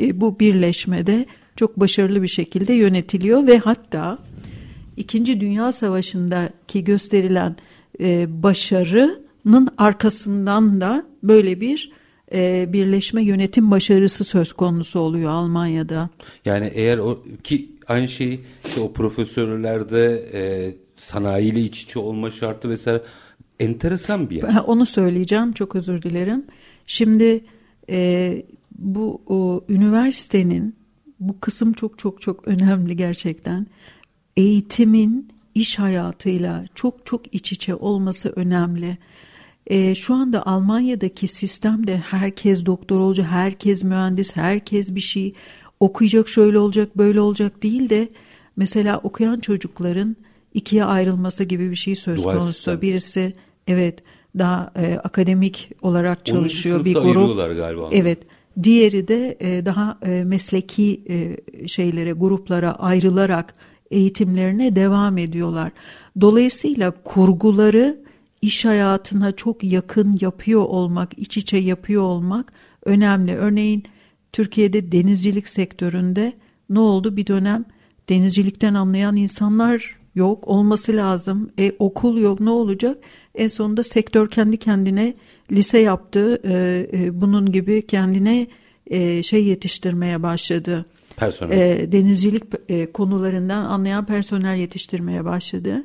e, 0.00 0.20
bu 0.20 0.40
birleşmede 0.40 1.26
çok 1.56 1.80
başarılı 1.80 2.22
bir 2.22 2.28
şekilde 2.28 2.72
yönetiliyor 2.72 3.46
ve 3.46 3.58
hatta 3.58 4.18
İkinci 4.96 5.40
Dünya 5.40 5.72
Savaşı'ndaki 5.72 6.84
gösterilen 6.84 7.56
e, 8.00 8.42
başarının 8.42 9.68
arkasından 9.78 10.80
da 10.80 11.06
böyle 11.22 11.60
bir 11.60 11.92
e, 12.32 12.72
birleşme 12.72 13.24
yönetim 13.24 13.70
başarısı 13.70 14.24
söz 14.24 14.52
konusu 14.52 15.00
oluyor 15.00 15.30
Almanya'da. 15.30 16.10
Yani 16.44 16.70
eğer 16.74 16.98
o 16.98 17.22
ki 17.44 17.70
aynı 17.88 18.08
şey 18.08 18.40
işte 18.66 18.80
o 18.80 18.92
profesörlerde 18.92 20.30
e, 20.32 20.74
sanayiyle 20.96 21.60
iç 21.60 21.82
içe 21.82 21.98
olma 21.98 22.30
şartı 22.30 22.70
vesaire 22.70 23.02
enteresan 23.60 24.30
bir 24.30 24.36
yer. 24.36 24.62
Onu 24.66 24.86
söyleyeceğim 24.86 25.52
çok 25.52 25.76
özür 25.76 26.02
dilerim. 26.02 26.44
Şimdi 26.86 27.44
e, 27.90 28.42
bu 28.78 29.22
o, 29.26 29.64
üniversitenin 29.68 30.76
bu 31.20 31.40
kısım 31.40 31.72
çok 31.72 31.98
çok 31.98 32.20
çok 32.20 32.48
önemli 32.48 32.96
gerçekten. 32.96 33.66
Eğitimin 34.36 35.28
iş 35.54 35.78
hayatıyla 35.78 36.64
çok 36.74 37.06
çok 37.06 37.34
iç 37.34 37.52
içe 37.52 37.74
olması 37.74 38.32
önemli. 38.36 38.98
E, 39.66 39.94
şu 39.94 40.14
anda 40.14 40.46
Almanya'daki 40.46 41.28
sistemde 41.28 41.96
herkes 41.96 42.66
doktor 42.66 43.00
olacak, 43.00 43.26
herkes 43.30 43.84
mühendis, 43.84 44.36
herkes 44.36 44.94
bir 44.94 45.00
şey 45.00 45.32
okuyacak, 45.80 46.28
şöyle 46.28 46.58
olacak, 46.58 46.98
böyle 46.98 47.20
olacak 47.20 47.62
değil 47.62 47.90
de 47.90 48.08
mesela 48.56 48.98
okuyan 48.98 49.40
çocukların 49.40 50.16
ikiye 50.54 50.84
ayrılması 50.84 51.44
gibi 51.44 51.70
bir 51.70 51.76
şey 51.76 51.96
söz 51.96 52.24
Dual 52.24 52.32
konusu. 52.32 52.52
Sistem. 52.52 52.80
Birisi 52.80 53.32
evet 53.66 54.02
daha 54.38 54.72
e, 54.76 54.94
akademik 54.94 55.70
olarak 55.82 56.26
çalışıyor 56.26 56.84
bir 56.84 56.94
grup. 56.94 57.36
Galiba 57.36 57.88
evet. 57.92 58.18
Diğeri 58.62 59.08
de 59.08 59.36
e, 59.40 59.66
daha 59.66 59.98
e, 60.02 60.22
mesleki 60.24 61.00
e, 61.08 61.36
şeylere, 61.68 62.12
gruplara 62.12 62.72
ayrılarak 62.72 63.54
eğitimlerine 63.90 64.76
devam 64.76 65.18
ediyorlar. 65.18 65.72
Dolayısıyla 66.20 66.90
kurguları 67.04 68.02
iş 68.42 68.64
hayatına 68.64 69.32
çok 69.32 69.64
yakın 69.64 70.18
yapıyor 70.20 70.62
olmak, 70.62 71.18
iç 71.18 71.36
içe 71.36 71.56
yapıyor 71.56 72.02
olmak 72.02 72.52
önemli. 72.84 73.36
Örneğin 73.36 73.84
Türkiye'de 74.32 74.92
denizcilik 74.92 75.48
sektöründe 75.48 76.32
ne 76.70 76.78
oldu 76.78 77.16
bir 77.16 77.26
dönem 77.26 77.64
denizcilikten 78.08 78.74
anlayan 78.74 79.16
insanlar 79.16 79.96
yok 80.14 80.48
olması 80.48 80.96
lazım. 80.96 81.50
E, 81.58 81.72
okul 81.78 82.18
yok 82.18 82.40
ne 82.40 82.50
olacak? 82.50 82.98
En 83.34 83.48
sonunda 83.48 83.82
sektör 83.82 84.30
kendi 84.30 84.56
kendine 84.56 85.14
lise 85.52 85.78
yaptı. 85.78 86.40
E, 86.44 86.86
e, 86.92 87.20
bunun 87.20 87.52
gibi 87.52 87.86
kendine 87.86 88.46
e, 88.86 89.22
şey 89.22 89.44
yetiştirmeye 89.44 90.22
başladı 90.22 90.86
personel. 91.16 91.58
E, 91.58 91.92
denizcilik 91.92 92.42
e, 92.68 92.92
konularından 92.92 93.64
anlayan 93.64 94.04
personel 94.04 94.56
yetiştirmeye 94.56 95.24
başladı. 95.24 95.84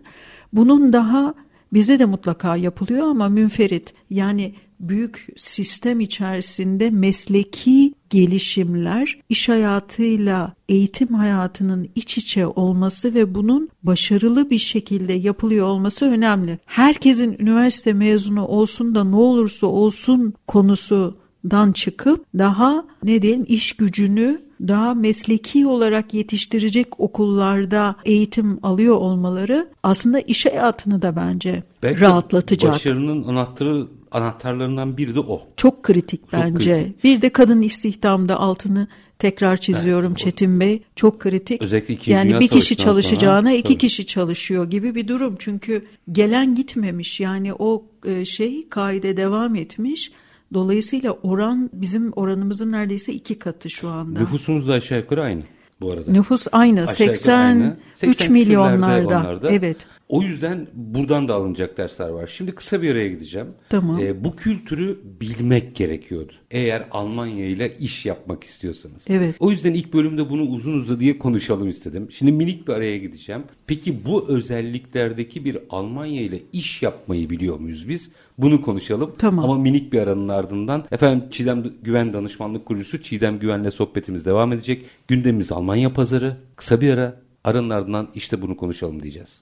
Bunun 0.53 0.93
daha 0.93 1.33
bizde 1.73 2.00
de 2.00 2.05
mutlaka 2.05 2.55
yapılıyor 2.55 3.07
ama 3.07 3.29
münferit 3.29 3.93
yani 4.09 4.53
büyük 4.79 5.27
sistem 5.38 6.00
içerisinde 6.00 6.89
mesleki 6.89 7.93
gelişimler 8.09 9.19
iş 9.29 9.50
hayatıyla 9.50 10.53
eğitim 10.69 11.07
hayatının 11.07 11.89
iç 11.95 12.17
içe 12.17 12.47
olması 12.47 13.13
ve 13.13 13.35
bunun 13.35 13.69
başarılı 13.83 14.50
bir 14.50 14.57
şekilde 14.57 15.13
yapılıyor 15.13 15.67
olması 15.67 16.05
önemli. 16.05 16.59
Herkesin 16.65 17.35
üniversite 17.39 17.93
mezunu 17.93 18.47
olsun 18.47 18.95
da 18.95 19.03
ne 19.03 19.15
olursa 19.15 19.67
olsun 19.67 20.33
konusundan 20.47 21.71
çıkıp 21.71 22.25
daha 22.38 22.85
ne 23.03 23.21
diyeyim 23.21 23.45
iş 23.47 23.73
gücünü 23.73 24.41
daha 24.68 24.94
mesleki 24.94 25.68
olarak 25.68 26.13
yetiştirecek 26.13 27.00
okullarda 27.00 27.96
eğitim 28.06 28.60
alıyor 28.63 28.96
olmaları 28.96 29.68
aslında 29.84 30.20
iş 30.20 30.46
hayatını 30.46 31.01
da 31.01 31.15
bence 31.15 31.63
Belki 31.84 32.01
rahatlatacak. 32.01 32.74
Başarının 32.74 33.24
anahtarı 33.24 33.88
anahtarlarından 34.12 34.98
biri 34.98 35.15
de 35.15 35.20
o. 35.20 35.41
Çok 35.58 35.84
kritik 35.84 36.32
Çok 36.32 36.39
bence. 36.39 36.84
Kritik. 36.84 37.03
Bir 37.03 37.22
de 37.22 37.30
kadın 37.30 37.62
istihdamda 37.62 38.39
altını 38.39 38.88
tekrar 39.20 39.58
çiziyorum 39.58 40.12
evet, 40.12 40.18
Çetin 40.18 40.60
Bey. 40.60 40.84
Çok 40.96 41.20
kritik. 41.20 41.62
Özellikle 41.62 41.94
iki 41.94 42.12
yani 42.12 42.39
bir 42.39 42.48
kişi 42.48 42.75
çalışacağına 42.75 43.41
sonra, 43.41 43.51
iki 43.51 43.63
tabii. 43.63 43.77
kişi 43.77 44.06
çalışıyor 44.06 44.70
gibi 44.70 44.96
bir 44.96 45.08
durum. 45.08 45.36
Çünkü 45.39 45.86
gelen 46.12 46.56
gitmemiş. 46.56 47.20
Yani 47.20 47.53
o 47.53 47.86
e, 48.06 48.25
şey 48.25 48.70
kaide 48.70 49.18
devam 49.18 49.56
etmiş. 49.56 50.12
Dolayısıyla 50.53 51.12
oran 51.12 51.70
bizim 51.74 52.12
oranımızın 52.15 52.72
neredeyse 52.72 53.13
iki 53.13 53.39
katı 53.39 53.70
şu 53.70 53.89
anda. 53.89 54.20
Nüfusumuz 54.20 54.67
da 54.67 54.74
aşağı 54.74 54.98
yukarı 54.98 55.24
aynı 55.24 55.41
bu 55.81 55.91
arada. 55.91 56.12
Nüfus 56.12 56.48
aynı. 56.51 56.81
Aşağı 56.81 56.96
80, 56.96 57.77
3 58.03 58.29
milyonlarda. 58.29 59.39
Evet. 59.50 59.88
O 60.12 60.22
yüzden 60.22 60.68
buradan 60.74 61.27
da 61.27 61.34
alınacak 61.34 61.77
dersler 61.77 62.10
var. 62.10 62.27
Şimdi 62.27 62.51
kısa 62.51 62.82
bir 62.82 62.91
araya 62.91 63.08
gideceğim. 63.08 63.48
Tamam. 63.70 64.00
Ee, 64.00 64.24
bu 64.24 64.36
kültürü 64.36 65.00
bilmek 65.22 65.75
gerekiyordu. 65.75 66.34
Eğer 66.51 66.88
Almanya 66.91 67.46
ile 67.46 67.77
iş 67.80 68.06
yapmak 68.06 68.44
istiyorsanız. 68.44 69.06
Evet. 69.10 69.36
O 69.39 69.51
yüzden 69.51 69.74
ilk 69.74 69.94
bölümde 69.94 70.30
bunu 70.30 70.41
uzun 70.41 71.00
diye 71.00 71.20
konuşalım 71.20 71.70
istedim. 71.70 72.08
Şimdi 72.12 72.32
minik 72.32 72.68
bir 72.68 72.74
araya 72.74 72.98
gideceğim. 72.98 73.44
Peki 73.68 74.06
bu 74.06 74.27
özelliklerdeki 74.27 75.46
bir 75.46 75.58
Almanya 75.70 76.22
ile 76.22 76.39
iş 76.53 76.82
yapmayı 76.82 77.30
biliyor 77.30 77.60
muyuz 77.60 77.89
biz? 77.89 78.12
Bunu 78.38 78.62
konuşalım. 78.62 79.13
Tamam. 79.18 79.46
Ama 79.46 79.58
minik 79.58 79.94
bir 79.94 80.00
aranın 80.00 80.30
ardından 80.30 80.86
efendim 80.91 81.24
Çiğdem 81.32 81.63
Güven 81.82 82.13
Danışmanlık 82.13 82.65
Kurucusu 82.65 83.03
Çiğdem 83.03 83.39
Güven'le 83.39 83.70
sohbetimiz 83.70 84.25
devam 84.25 84.53
edecek. 84.53 84.86
Gündemimiz 85.08 85.51
Almanya 85.51 85.94
pazarı. 85.94 86.38
Kısa 86.56 86.82
bir 86.82 86.94
ara. 86.94 87.22
Aranın 87.44 87.70
ardından 87.70 88.08
işte 88.15 88.41
bunu 88.41 88.58
konuşalım 88.58 89.03
diyeceğiz. 89.03 89.41